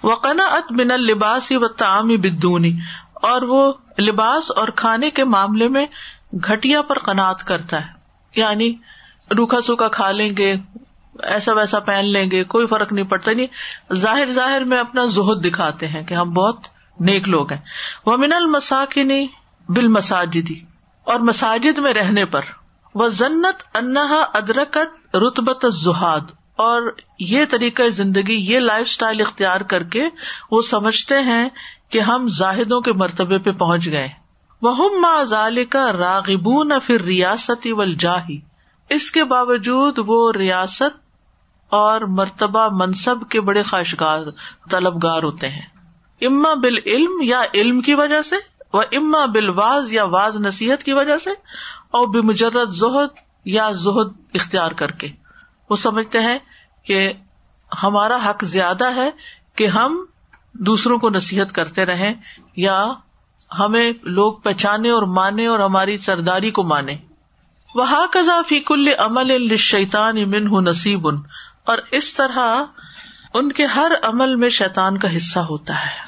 [0.02, 2.72] وقنا ات بن الباس و تعام بدونی
[3.14, 5.86] اور وہ لباس اور کھانے کے معاملے میں
[6.34, 7.96] گٹیا پر قناط کرتا ہے۔
[8.36, 8.74] یعنی
[9.30, 10.54] روکھا سوکھا کھا لیں گے،
[11.22, 13.46] ایسا ویسا پہن لیں گے، کوئی فرق نہیں پڑتا۔ نہیں
[13.94, 16.56] ظاہر ظاہر میں اپنا زہد دکھاتے ہیں کہ ہم بہت
[17.00, 17.60] نیک لوگ ہیں۔
[18.06, 19.26] وہ من المساکنی
[19.68, 20.60] بال مساجدی
[21.04, 22.42] اور مساجد میں رہنے پر۔
[22.94, 26.20] وہ ضنت انہا ادرکت رتبت زہاد
[26.56, 26.82] اور
[27.18, 30.04] یہ طریقہ زندگی، یہ لائف اسٹائل اختیار کر کے
[30.50, 31.48] وہ سمجھتے ہیں
[31.90, 34.08] کہ ہم زاہدوں کے مرتبے پہ پہنچ گئے۔
[34.62, 37.84] وہ ما ظال کا راغبون پھر ریاستی و
[38.88, 41.06] اس کے باوجود وہ ریاست
[41.68, 44.20] اور مرتبہ منصب کے بڑے خواہشگار،
[44.70, 45.66] طلبگار ہوتے ہیں۔
[46.20, 48.36] اما بال علم یا علم کی وجہ سے
[48.72, 51.30] وہ اما بال واز یا واز نصیحت کی وجہ سے
[51.90, 55.08] اور بے مجرد زہد یا زہد اختیار کر کے۔
[55.70, 56.38] وہ سمجھتے ہیں
[56.84, 57.12] کہ
[57.82, 59.10] ہمارا حق زیادہ ہے
[59.54, 60.04] کہ ہم
[60.52, 62.14] دوسروں کو نصیحت کرتے رہیں
[62.56, 62.92] یا
[63.58, 66.96] ہمیں لوگ پہچانے اور مانے اور ہماری سرداری کو مانے
[67.76, 71.16] وہ کزا فی کل عمل امن ہُ نصیب ان
[71.64, 72.64] اور اس طرح
[73.34, 76.06] ان کے ہر عمل میں شیطان کا حصہ ہوتا ہے.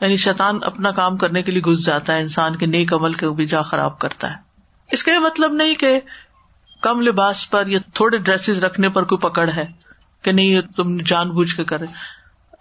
[0.00, 3.30] یعنی شیطان اپنا کام کرنے کے لیے گھس جاتا ہے، انسان کے نیک عمل کے
[3.30, 4.36] بھی جا خراب کرتا ہے.
[4.90, 6.00] اس کا یہ مطلب نہیں کہ
[6.80, 9.66] کم لباس پر یا تھوڑے ڈریسز رکھنے پر کوئی پکڑ ہے
[10.22, 11.86] کہ نہیں یہ تم جان بوجھ کے کرے.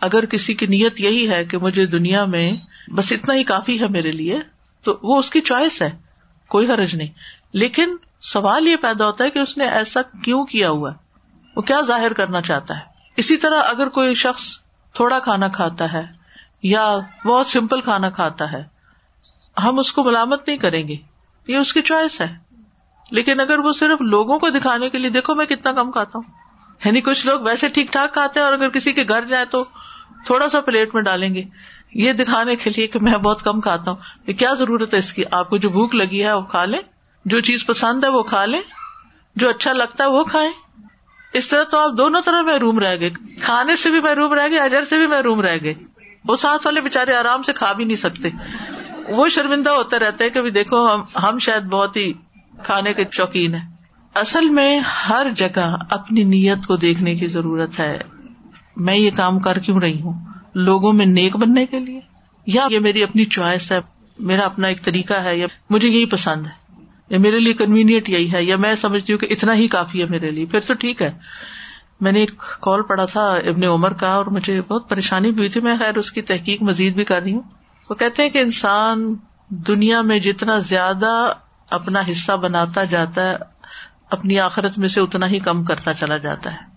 [0.02, 2.52] اگر کسی کی نیت یہی ہے کہ مجھے دنیا میں
[2.92, 4.40] بس اتنا ہی کافی ہے میرے لیے،
[4.84, 5.90] تو وہ اس کی چوائس ہے،
[6.48, 7.08] کوئی حرج نہیں.
[7.54, 10.92] لیکن سوال یہ پیدا ہوتا ہے کہ اس نے ایسا کیوں کیا ہوا
[11.56, 12.82] وہ کیا ظاہر کرنا چاہتا ہے؟
[13.18, 14.58] اسی طرح اگر کوئی شخص
[14.94, 16.06] تھوڑا کھانا کھاتا ہے
[16.64, 18.64] یا بہت سمپل کھانا کھاتا ہے،
[19.64, 20.96] ہم اس کو ملامت نہیں کریں گے۔
[21.48, 22.38] یہ اس کی چوائس ہے۔
[23.12, 26.34] لیکن اگر وہ صرف لوگوں کو دکھانے کے لیے، دیکھو میں کتنا کم کھاتا ہوں۔
[26.86, 29.64] یعنی کچھ لوگ ویسے ٹھیک ٹھاک کھاتے ہیں اور اگر کسی کے گھر جائے تو
[30.26, 31.44] تھوڑا سا پلیٹ میں ڈالیں گے۔
[31.94, 35.24] یہ دکھانے کے لیے کہ میں بہت کم کھاتا ہوں۔ کیا ضرورت ہے اس کی؟
[35.32, 36.80] آپ کو جو بھوک لگی ہے وہ کھا لیں۔
[37.26, 38.62] جو چیز پسند ہے وہ کھا لیں،
[39.36, 40.52] جو اچھا لگتا ہے وہ کھائیں۔
[41.34, 43.10] اس طرح تو آپ دونوں طرح محروم رہ گئے۔
[43.42, 45.74] کھانے سے بھی محروم رہ گئے، اجر سے بھی محروم رہ گئے۔
[46.28, 48.30] وہ ساتھ والے بےچارے آرام سے کھا بھی نہیں سکتے۔
[49.10, 52.14] وہ شرمندہ ہوتا رہتا ہے کہ دیکھو، ہم شاید بہت ہی
[52.64, 53.60] کھانے کے شوقین ہے
[54.16, 58.00] اصل میں ہر جگہ اپنی نیت کو دیکھنے کی ضرورت ہے۔
[58.76, 62.00] میں یہ کام کر کیوں رہی ہوں؟ لوگوں میں نیک بننے کے لیے؟
[62.46, 63.80] یا یہ میری اپنی چوائس ہے،
[64.20, 66.59] میرا اپنا ایک طریقہ ہے، یا مجھے یہی پسند ہے۔
[67.10, 70.06] یا میرے لیے کنوینئنٹ یہی ہے، یا میں سمجھتی ہوں کہ اتنا ہی کافی ہے
[70.06, 71.12] میرے لیے، پھر تو ٹھیک ہے۔
[72.02, 75.50] میں نے ایک کال پڑا تھا ابن عمر کا اور مجھے بہت پریشانی بھی ہوئی
[75.50, 77.42] تھی، میں خیر اس کی تحقیق مزید بھی کر رہی ہوں۔
[77.90, 79.16] وہ کہتے ہیں کہ انسان
[79.50, 81.34] دنیا میں جتنا زیادہ
[81.70, 83.36] اپنا حصہ بناتا جاتا ہے،
[84.10, 86.69] اپنی آخرت میں سے اتنا ہی کم کرتا چلا جاتا ہے۔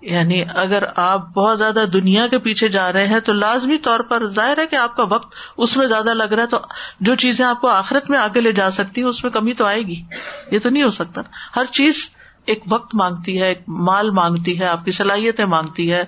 [0.00, 4.28] یعنی اگر آپ بہت زیادہ دنیا کے پیچھے جا رہے ہیں تو لازمی طور پر
[4.28, 6.58] ظاہر ہے کہ آپ کا وقت اس میں زیادہ لگ رہا ہے، تو
[7.00, 9.64] جو چیزیں آپ کو آخرت میں آگے لے جا سکتی ہیں، اس میں کمی تو
[9.64, 10.02] آئے گی۔
[10.50, 11.20] یہ تو نہیں ہو سکتا
[11.56, 12.10] ہر چیز
[12.46, 16.04] ایک وقت مانگتی ہے، ایک مال مانگتی ہے، آپ کی صلاحیتیں مانگتی ہے۔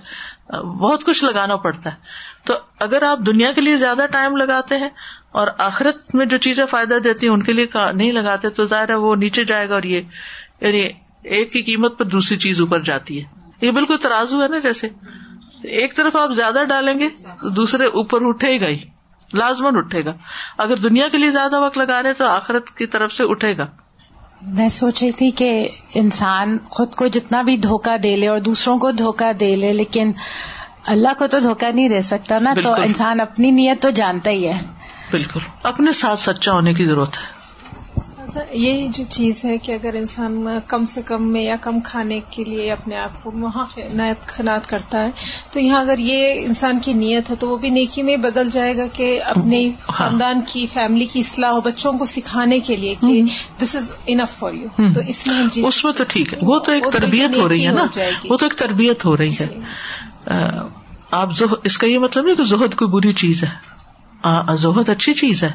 [0.62, 1.96] بہت کچھ لگانا پڑتا ہے۔
[2.44, 4.88] تو اگر آپ دنیا کے لیے زیادہ ٹائم لگاتے ہیں
[5.32, 8.88] اور آخرت میں جو چیزیں فائدہ دیتی ہیں، ان کے لیے نہیں لگاتے، تو ظاہر
[8.88, 10.02] ہے وہ نیچے جائے گا اور یہ
[10.60, 10.88] یعنی
[11.22, 14.88] ایک کی قیمت پر دوسری چیز اوپر جاتی ہے۔ یہ بالکل ترازو ہے نا جیسے۔
[15.62, 17.08] ایک طرف آپ زیادہ ڈالیں گے
[17.42, 18.78] تو دوسرے اوپر اٹھے گا ہی۔
[19.32, 20.12] لازمن اٹھے گا۔
[20.58, 23.66] اگر دنیا کے لیے زیادہ وقت لگا رہے تو آخرت کی طرف سے اٹھے گا۔
[24.42, 28.78] میں سوچ رہی تھی کہ انسان خود کو جتنا بھی دھوکا دے لے اور دوسروں
[28.78, 30.12] کو دھوکا دے لے لیکن
[30.86, 34.48] اللہ کو تو دھوکا نہیں دے سکتا نا تو انسان اپنی نیت تو جانتا ہی
[34.48, 34.60] ہے۔
[35.10, 37.39] بالکل۔ اپنے ساتھ سچا ہونے کی ضرورت ہے۔
[38.52, 42.44] یہ جو چیز ہے کہ اگر انسان کم سے کم میں یا کم کھانے کے
[42.44, 43.66] لیے اپنے آپ کو وہاں
[44.26, 45.10] خنات کرتا ہے
[45.52, 48.76] تو یہاں اگر یہ انسان کی نیت ہے تو وہ بھی نیکی میں بدل جائے
[48.76, 52.94] گا کہ اپنے ہاں۔ خاندان کی فیملی کی اصلاح ہو بچوں کو سکھانے کے لیے
[53.00, 53.22] کہ
[53.62, 56.72] this is enough for you تو اس میں اس میں تو ٹھیک ہے۔ وہ تو
[56.72, 57.86] ایک تربیت ہو رہی ہے نا۔
[58.28, 60.34] وہ تو ایک تربیت ہو رہی ہے۔ جی۔
[61.10, 61.28] آپ
[61.64, 63.79] اس کا یہ مطلب نہیں کہ زہد کوئی بری چیز ہے۔
[64.58, 65.52] زہد اچھی چیز ہے۔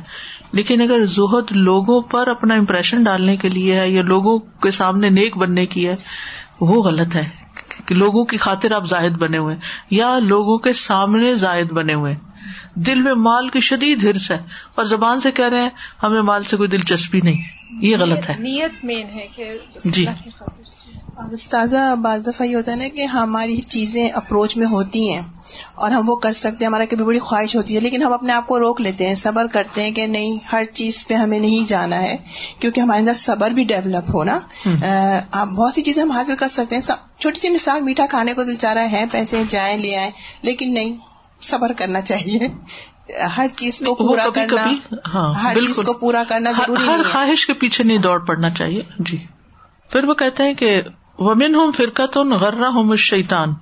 [0.51, 5.09] لیکن اگر زہد لوگوں پر اپنا امپریشن ڈالنے کے لیے ہے یا لوگوں کے سامنے
[5.09, 5.95] نیک بننے کی ہے
[6.61, 7.45] وہ غلط ہے۔
[7.85, 9.55] کہ لوگوں کی خاطر آپ زاہد بنے ہوئے
[9.89, 12.15] یا لوگوں کے سامنے زائد بنے ہوئے
[12.73, 14.37] دل میں مال کی شدید ہرس ہے
[14.75, 15.69] اور زبان سے کہہ رہے ہیں
[16.03, 17.41] ہمیں مال سے کوئی دلچسپی نہیں۔
[17.81, 19.43] یہ غلط ہے۔ نیت مین ہے کہ
[19.85, 20.05] جی۔
[21.15, 25.21] اور استاذہ بعض دفعہ یہ ہوتا ہے نا کہ ہماری چیزیں اپروچ میں ہوتی ہیں
[25.75, 28.33] اور ہم وہ کر سکتے ہیں ہمارا کبھی بڑی خواہش ہوتی ہے لیکن ہم اپنے
[28.33, 31.69] آپ کو روک لیتے ہیں صبر کرتے ہیں کہ نہیں ہر چیز پہ ہمیں نہیں
[31.69, 32.17] جانا ہے
[32.59, 34.39] کیونکہ ہمارے اندر صبر بھی ڈیولپ ہونا
[35.31, 36.81] آپ بہت سی چیزیں ہم حاصل کر سکتے ہیں۔
[37.19, 40.09] چھوٹی سی مثال میٹھا کھانے کو دل چاہ رہا ہے پیسے جائیں لے آئیں
[40.41, 40.93] لیکن نہیں
[41.41, 42.47] صبر کرنا چاہیے۔
[43.37, 44.63] ہر چیز کو پورا کرنا
[45.13, 48.81] ہاں، ہر چیز کو پورا کرنا ضروری ہر خواہش کے پیچھے نہیں دوڑ پڑنا چاہیے۔
[48.99, 49.17] جی۔
[49.91, 50.81] پھر وہ کہتے ہیں کہ
[51.19, 53.53] ومن ہوں فرقت غرہ ہوں شیتان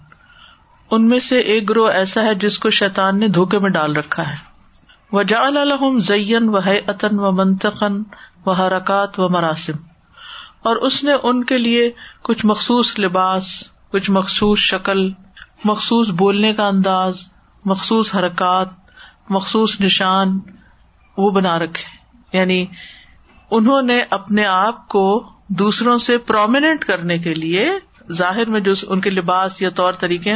[0.92, 4.30] ان میں سے ایک گروہ ایسا ہے جس کو شیتان نے دھوکے میں ڈال رکھا
[4.30, 4.36] ہے۔
[5.12, 8.04] وہ جا الحم زین و حتن و منتقن
[8.46, 9.74] و حرکات و مراسم۔
[10.64, 11.92] اور اس نے ان کے لیے
[12.22, 15.12] کچھ مخصوص لباس، کچھ مخصوص شکل،
[15.66, 17.16] مخصوص بولنے کا انداز،
[17.66, 18.68] مخصوص حرکات،
[19.30, 20.40] مخصوص نشان
[21.18, 21.98] وہ بنا رکھے۔
[22.38, 22.66] یعنی
[23.52, 27.72] انہوں نے اپنے آپ کو دوسروں سے پرومیننٹ کرنے کے لیے
[28.12, 30.34] ظاہر میں جو ان کے لباس یا طور طریقے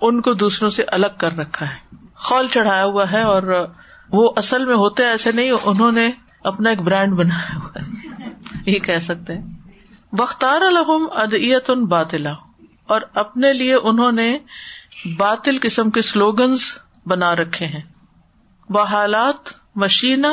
[0.00, 3.66] ان کو دوسروں سے الگ کر رکھا ہے۔ خول چڑھایا ہوا ہے اور
[4.12, 6.10] وہ اصل میں ہوتے ایسے نہیں، انہوں نے
[6.44, 7.90] اپنا ایک برانڈ بنایا ہوا ہے۔
[8.66, 9.44] یہ کہہ سکتے ہیں۔
[10.12, 12.30] بختار الحم ادیت ان باطلا
[12.86, 14.38] اور اپنے لیے انہوں نے
[15.16, 16.60] باطل قسم کے سلوگنز
[17.06, 17.82] بنا رکھے ہیں۔
[18.68, 20.24] وہ حالات مشین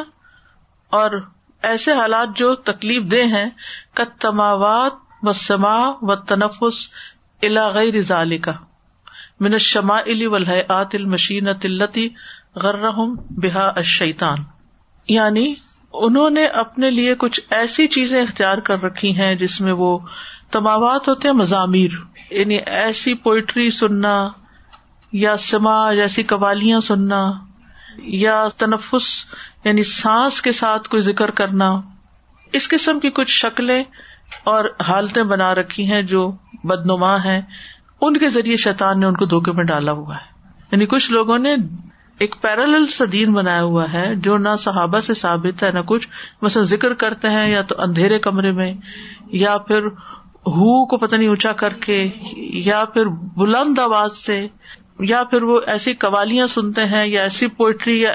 [0.90, 1.28] اور
[1.68, 3.49] ایسے حالات جو تکلیف دہ ہیں
[3.93, 4.91] کتماوات
[5.24, 6.89] و سما و تنفس
[7.74, 8.51] غیر ذالی کا
[9.39, 12.09] من شما علی ولحت المشین تلتی
[12.55, 14.38] غرم بحا اشیتان
[15.07, 15.55] یعنی
[15.93, 19.99] انہوں نے اپنے لیے کچھ ایسی چیزیں اختیار کر رکھی ہیں جس میں وہ
[20.51, 21.89] تماوات ہوتے ہیں، مضامیر۔
[22.32, 24.30] یعنی ایسی پوئٹری سننا
[25.11, 27.32] یا سما جیسی قوالیاں سننا۔
[27.98, 29.26] یا تنفس
[29.64, 31.82] یعنی سانس کے ساتھ کوئی ذکر کرنا،
[32.54, 33.84] اس قسم کی کچھ شکلیں
[34.43, 36.32] اور حالتیں بنا رکھی ہیں جو
[36.64, 37.41] بدنما ہیں،
[38.02, 40.38] ان کے ذریعے شیطان نے ان کو دھوکے میں ڈالا ہوا ہے۔
[40.72, 41.56] یعنی کچھ لوگوں نے
[42.20, 46.08] ایک پیرل سدین بنایا ہوا ہے جو نہ صحابہ سے ثابت ہے، نہ کچھ۔
[46.41, 48.74] مثلا ذکر کرتے ہیں یا تو اندھیرے کمرے میں،
[49.28, 49.86] یا پھر
[50.48, 54.48] ہو کو پتہ نہیں اونچا کر کے، یا پھر بلند آواز سے۔
[55.00, 58.14] یا پھر وہ ایسی قوالیاں سنتے ہیں یا ایسی پوئٹری یا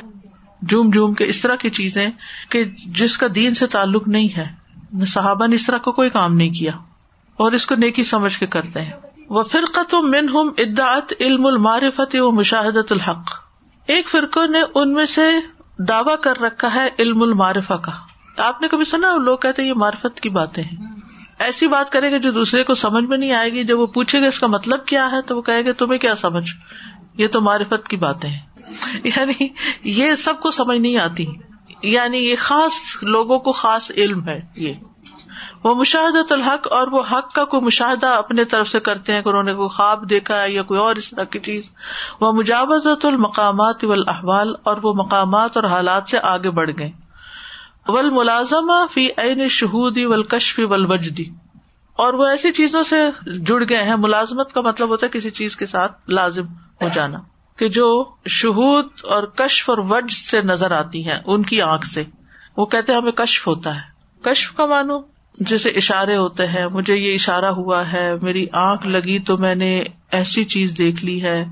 [0.69, 2.11] جھوم جھوم کے اس طرح کی چیزیں
[2.49, 4.63] کہ جس کا دین سے تعلق نہیں ہے۔
[5.07, 6.73] صحابہ نے اس طرح کا کوئی کام نہیں کیا
[7.37, 8.93] اور اس کو نیکی سمجھ کے کرتے ہیں۔
[9.29, 13.31] وہ فرقت من ہم ادعت علم المعرفت و مشاہدت الحق۔
[13.87, 15.23] ایک فرقوں نے ان میں سے
[15.79, 17.93] دعوی کر رکھا ہے علم المعرفہ کا۔
[18.39, 21.02] آپ نے کبھی سنا لوگ کہتے یہ معرفت کی باتیں ہیں۔
[21.43, 24.21] ایسی بات کرے گا جو دوسرے کو سمجھ میں نہیں آئے گی، جب وہ پوچھے
[24.21, 26.51] گا اس کا مطلب کیا ہے، تو وہ کہے گا، تمہیں کیا سمجھ؟
[27.15, 28.41] یہ تو معرفت کی باتیں ہیں۔
[29.05, 29.49] یعنی
[29.85, 31.27] یہ سب کو سمجھ نہیں آتی۔
[31.83, 32.73] یعنی یہ خاص
[33.03, 34.73] لوگوں کو خاص علم ہے یہ۔
[35.65, 39.29] وہ مشاہدت الحق اور وہ حق کا کوئی مشاہدہ اپنے طرف سے کرتے ہیں، کہ
[39.29, 41.65] انہوں نے کوئی خواب دیکھا ہے یا کوئی اور اس طرح کی چیز۔
[42.21, 47.02] وہ مجاوزت المقامات والاحوال اور وہ مقامات اور حالات سے آگے بڑھ گئے۔
[47.89, 51.25] ول ملازمہ فی عین شہودی ولکشفی ولوجدی
[51.97, 55.57] اور وہ ایسی چیزوں سے جڑ گئے ہیں، ملازمت کا مطلب ہوتا ہے کسی چیز
[55.57, 56.45] کے ساتھ لازم
[56.83, 57.19] ہو جانا۔
[57.57, 62.05] کہ جو شہود اور کشف اور وج سے نظر آتی ہیں، ان کی آنکھ سے۔
[62.57, 63.81] وہ کہتے ہیں، ہمیں کشف ہوتا ہے۔
[64.23, 64.99] کشف کا مانو
[65.41, 69.83] جیسے اشارے ہوتے ہیں، مجھے یہ اشارہ ہوا ہے، میری آنکھ لگی تو میں نے
[70.11, 71.45] ایسی چیز دیکھ لی ہے۔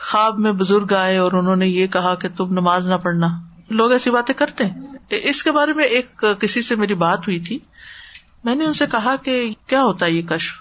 [0.00, 3.26] خواب میں بزرگ آئے اور انہوں نے یہ کہا کہ تم نماز نہ پڑھنا۔
[3.70, 7.40] لوگ ایسی باتیں کرتے ہیں۔ اس کے بارے میں ایک کسی سے میری بات ہوئی
[7.40, 7.58] تھی۔
[8.44, 10.52] میں نے ان سے کہا کہ کیا ہوتا ہے یہ کشف؟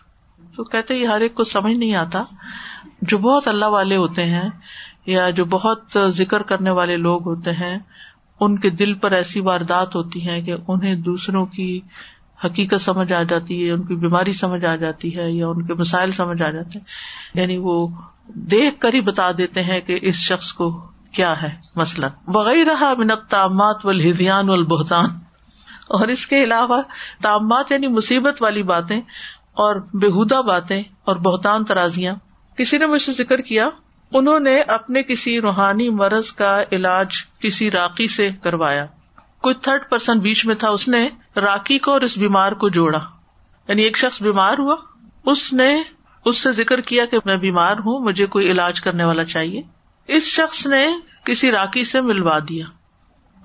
[0.55, 2.23] تو کہتے یہ ہر ایک کو سمجھ نہیں آتا۔
[3.01, 4.49] جو بہت اللہ والے ہوتے ہیں
[5.05, 7.79] یا جو بہت ذکر کرنے والے لوگ ہوتے ہیں،
[8.39, 11.81] ان کے دل پر ایسی واردات ہوتی ہیں کہ انہیں دوسروں کی
[12.45, 15.73] حقیقت سمجھ آ جاتی ہے، ان کی بیماری سمجھ آ جاتی ہے یا ان کے
[15.73, 16.85] مسائل سمجھ آ جاتے ہیں۔
[17.33, 17.87] یعنی وہ
[18.27, 23.29] دیکھ کر ہی بتا دیتے ہیں کہ اس شخص کو کیا ہے مثلاً؟ وغیرہ منت
[23.29, 25.05] تامات و الحدیان والبہتان۔
[25.87, 26.81] اور اس کے علاوہ
[27.21, 29.01] تامات یعنی مصیبت والی باتیں
[29.53, 32.15] اور بےحدہ باتیں اور بہتان ترازیاں۔
[32.57, 33.69] کسی نے مجھ سے ذکر کیا؟
[34.13, 37.07] انہوں نے اپنے کسی روحانی مرض کا علاج
[37.39, 38.85] کسی راکی سے کروایا۔
[39.41, 42.99] کچھ تھرڈ پرسن بیچ میں تھا، اس نے راکی کو اور اس بیمار کو جوڑا۔
[43.67, 44.75] یعنی ایک شخص بیمار ہوا۔
[45.25, 45.83] اس نے
[46.25, 49.61] اس سے ذکر کیا کہ میں بیمار ہوں، مجھے کوئی علاج کرنے والا چاہیے۔
[50.07, 50.87] اس شخص نے
[51.23, 52.65] کسی راکی سے ملوا دیا۔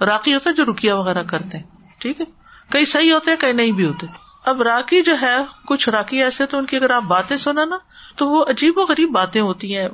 [0.05, 1.65] راکی ہوتا ہے جو رکیا وغیرہ کرتے ہیں،
[1.99, 2.27] ٹھیک ہے؟
[2.71, 4.07] کئی صحیح ہوتے ہیں، کئی نہیں بھی ہوتے۔
[4.47, 5.37] اب راکی جو ہے،
[5.67, 7.77] کچھ راکی ایسے تو ان کی اگر آپ باتیں سنا نا،
[8.17, 9.89] تو وہ عجیب و غریب باتیں ہوتی ہیں۔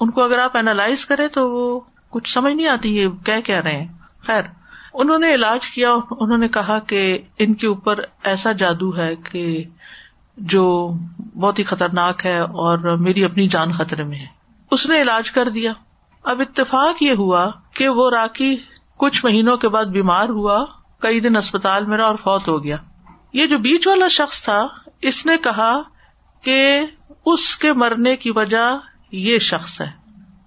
[0.00, 3.60] ان کو اگر آپ اینالائز کریں تو وہ کچھ سمجھ نہیں آتی یہ کیا کہہ
[3.60, 3.88] رہے ہیں۔
[4.26, 4.42] خیر،
[4.94, 9.64] انہوں نے علاج کیا۔ انہوں نے کہا کہ ان کے اوپر ایسا جادو ہے کہ
[10.36, 10.92] جو
[11.40, 14.26] بہت ہی خطرناک ہے اور میری اپنی جان خطرے میں ہے۔
[14.70, 15.72] اس نے علاج کر دیا۔
[16.24, 18.56] اب اتفاق یہ ہوا کہ وہ راکی
[18.96, 20.64] کچھ مہینوں کے بعد بیمار ہوا،
[20.98, 22.76] کئی دن اسپتال میں رہا اور فوت ہو گیا۔
[23.32, 24.66] یہ جو بیچ والا شخص تھا،
[25.00, 25.72] اس نے کہا
[26.44, 26.84] کہ
[27.26, 28.66] اس کے مرنے کی وجہ
[29.12, 29.90] یہ شخص ہے،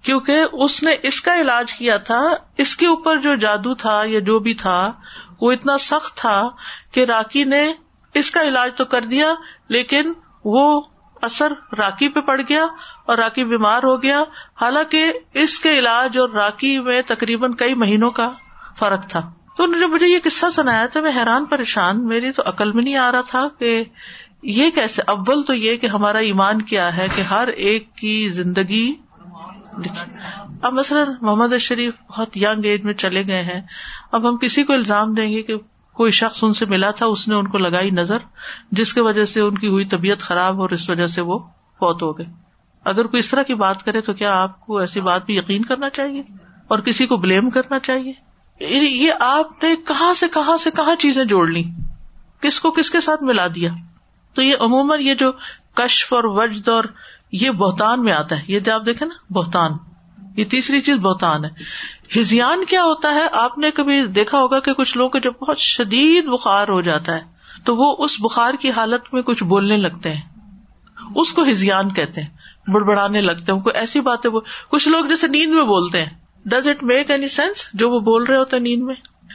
[0.02, 2.22] کیونکہ اس نے اس کا علاج کیا تھا،
[2.56, 4.92] اس کے اوپر جو جادو تھا یا جو بھی تھا،
[5.40, 6.50] وہ اتنا سخت تھا
[6.92, 7.64] کہ راکی نے
[8.14, 9.34] اس کا علاج تو کر دیا،
[9.68, 10.12] لیکن
[10.44, 10.80] وہ
[11.24, 12.64] اثر راکی پہ پڑ گیا
[13.06, 14.24] اور راکی بیمار ہو گیا۔
[14.60, 18.30] حالانکہ اس کے علاج اور راکی میں تقریباً کئی مہینوں کا
[18.78, 22.42] فرق تھا۔ تو انہوں نے مجھے یہ قصہ سنایا تھا میں حیران پریشان۔ میری تو
[22.46, 23.84] عقل میں نہیں آ رہا تھا کہ
[24.42, 28.94] یہ کیسے، اول تو یہ کہ ہمارا ایمان کیا ہے کہ ہر ایک کی زندگی
[30.62, 33.60] اب مثلاً محمد شریف بہت یگ ایج میں چلے گئے ہیں۔
[34.12, 35.54] اب ہم کسی کو الزام دیں گے کہ
[35.94, 38.18] کوئی شخص ان سے ملا تھا، اس نے ان کو لگائی نظر،
[38.72, 41.38] جس کی وجہ سے ان کی ہوئی طبیعت خراب اور اس وجہ سے وہ
[41.78, 42.26] فوت ہو گئے۔
[42.84, 45.64] اگر کوئی اس طرح کی بات کرے تو کیا آپ کو ایسی بات بھی یقین
[45.64, 46.22] کرنا چاہیے؟
[46.68, 48.12] اور کسی کو بلیم کرنا چاہیے؟
[48.60, 51.64] یعنی یہ آپ نے کہاں سے کہاں سے کہاں چیزیں جوڑ لی
[52.40, 53.70] کس کو کس کے ساتھ ملا دیا؟
[54.34, 55.32] تو یہ عموماً یہ جو
[55.74, 56.84] کشف اور وجد اور
[57.32, 59.70] یہ بہتان میں آتا ہے، یہ آپ دیکھیں نا، بہتان۔
[60.36, 61.50] یہ تیسری چیز بہتان ہے۔
[62.18, 65.58] ہزیان کیا ہوتا ہے؟ آپ نے کبھی دیکھا ہوگا کہ کچھ لوگوں کو جب بہت
[65.58, 67.20] شدید بخار ہو جاتا ہے،
[67.64, 70.20] تو وہ اس بخار کی حالت میں کچھ بولنے لگتے ہیں۔
[71.16, 72.28] اس کو ہزیان کہتے ہیں،
[72.70, 74.30] بڑبڑانے لگتے ہیں۔ کوئی ایسی باتیں
[74.68, 76.10] کچھ لوگ جیسے نیند میں بولتے ہیں۔
[76.44, 78.94] Does it make any sense جو وہ بول رہے ہوتے نیند میں۔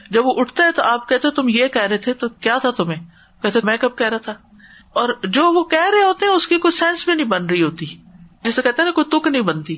[0.09, 2.72] جب وہ اٹھتا ہے تو آپ کہتے تم یہ کہہ رہے تھے، تو کیا تھا
[2.72, 3.03] تمہیں؟
[3.41, 4.34] کہتے میں کب کہہ رہا تھا؟
[4.93, 7.63] اور جو وہ کہہ رہے ہوتے ہیں، اس کی کوئی سینس بھی نہیں بن رہی
[7.63, 7.86] ہوتی۔
[8.43, 9.78] جسے کہتے نا، کوئی تک نہیں بنتی۔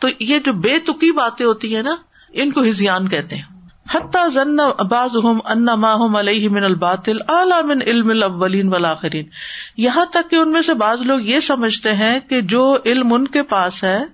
[0.00, 1.94] تو یہ جو بے تکی باتیں ہوتی ہے نا
[2.32, 3.60] ان کو ہزیان کہتے ہیں۔
[3.94, 5.10] حتیٰ ذن اباز
[5.44, 9.28] ان ماہم علیہ من الباطل اعلی من علم الاولین والآخرین۔
[9.76, 13.28] یہاں تک کہ ان میں سے بعض لوگ یہ سمجھتے ہیں کہ جو علم ان
[13.28, 14.04] کے پاس ہے،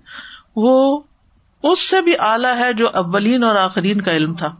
[0.56, 1.00] وہ
[1.62, 4.54] اس سے بھی اعلیٰ ہے جو اولین اور آخرین کا علم تھا۔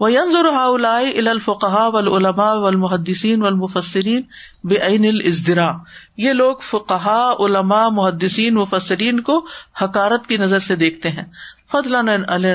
[0.00, 4.22] وینظر هؤلاء الى الفقهاء والعلماء والمحدثین والمفسرین
[4.64, 5.72] بعین الازدراء
[6.16, 9.46] یہ لوگ فقہا علماء، محدثین، مفسرین کو
[9.82, 11.24] حکارت کی نظر سے دیکھتے ہیں۔
[11.72, 12.00] فضلا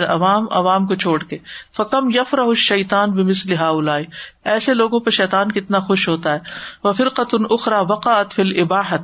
[0.09, 1.37] عوام عوام کو چھوڑ کے۔
[1.77, 3.97] فکم یفر الشیطان بمثل هؤلاء
[4.45, 6.39] ایسے لوگوں پہ شیطان کتنا خوش ہوتا ہے۔
[6.83, 8.97] وفرقۃ اخرى وقعت في الاباحه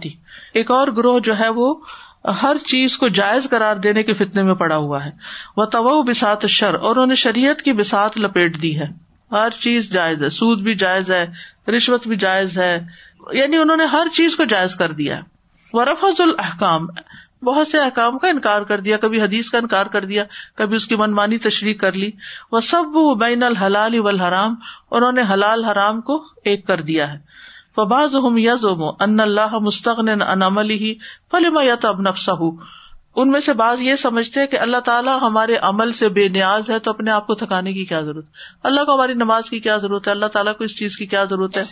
[0.54, 1.76] ایک اور گروہ جو ہے وہ
[2.44, 5.12] ہر چیز کو جائز قرار دینے کے فتنے میں پڑا ہوا ہے۔
[5.58, 8.86] وہ تو بسات شر اور انہوں نے شریعت کی بسات لپیٹ دی ہے۔
[9.32, 11.28] ہر چیز جائز ہے۔ سود بھی جائز ہے۔
[11.72, 12.80] رشوت بھی جائز ہے۔
[13.32, 15.20] یعنی انہوں نے ہر چیز کو جائز کر دیا
[15.74, 15.82] وہ
[16.20, 16.88] الحکام
[17.44, 20.24] بہت سے احکام کا انکار کر دیا، کبھی حدیث کا انکار کر دیا،
[20.56, 22.12] کبھی اس کی منمانی تشریح کر لی۔
[22.52, 24.56] وہ سب بین الحلال والحرام
[24.92, 27.18] انہوں نے حلال حرام کو ایک کر دیا ہے۔
[27.76, 30.96] فباز ہم یزم ان اللہ مستغن ان عمل ہی
[31.32, 32.34] فلم یت اب نفسا
[33.16, 36.80] ان میں سے بعض یہ سمجھتے کہ اللہ تعالیٰ ہمارے عمل سے بے نیاز ہے،
[36.80, 38.26] تو اپنے آپ کو تھکانے کی کیا ضرورت؟
[38.64, 41.24] اللہ کو ہماری نماز کی کیا ضرورت ہے؟ اللہ تعالیٰ کو اس چیز کی کیا
[41.24, 41.64] ضرورت ہے؟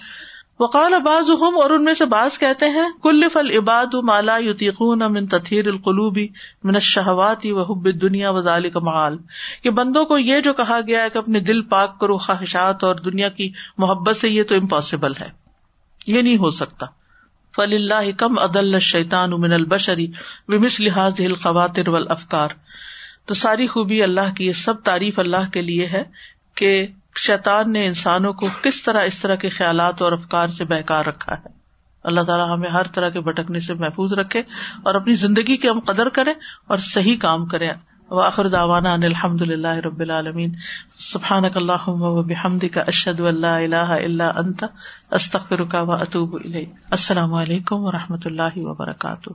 [0.60, 5.28] وقال اباز اور ان میں سے باز کہتے ہیں کل فل عباد مالا یوتیقون من
[5.28, 6.28] تطہیر القلوبی
[6.64, 9.18] من شہواتی و حب دنیا و ذالی کا محال
[9.64, 12.96] کہ بندوں کو یہ جو کہا گیا ہے کہ اپنے دل پاک کرو، خواہشات اور
[12.96, 15.30] دنیا کی محبت سے، یہ تو امپاسبل ہے۔
[16.08, 16.86] یہ نہیں ہو سکتا۔
[17.56, 20.08] فل اللہ کم عدل شیطان من البشری
[20.48, 22.50] ومس لحاظ الخواتر و افکار
[23.26, 26.04] تو ساری خوبی اللہ کی، یہ سب تعریف اللہ کے لیے ہے
[26.56, 31.06] کہ شیطان نے انسانوں کو کس طرح اس طرح کے خیالات اور افکار سے بہکار
[31.06, 31.62] رکھا ہے۔
[32.04, 34.40] اللہ تعالیٰ ہمیں ہر طرح کے بھٹکنے سے محفوظ رکھے
[34.84, 36.34] اور اپنی زندگی کی ہم قدر کریں
[36.68, 37.72] اور صحیح کام کریں۔
[38.10, 40.56] واخر داوانا الحمد اللہ رب العالمین۔
[41.00, 41.90] سبحان اللہ
[42.28, 44.64] بحمد کا اشد اللہ اللہ اللہ انت
[45.12, 46.38] استخر کا و اطوب
[46.90, 49.30] السلام علیکم و رحمۃ اللہ وبرکاتہ۔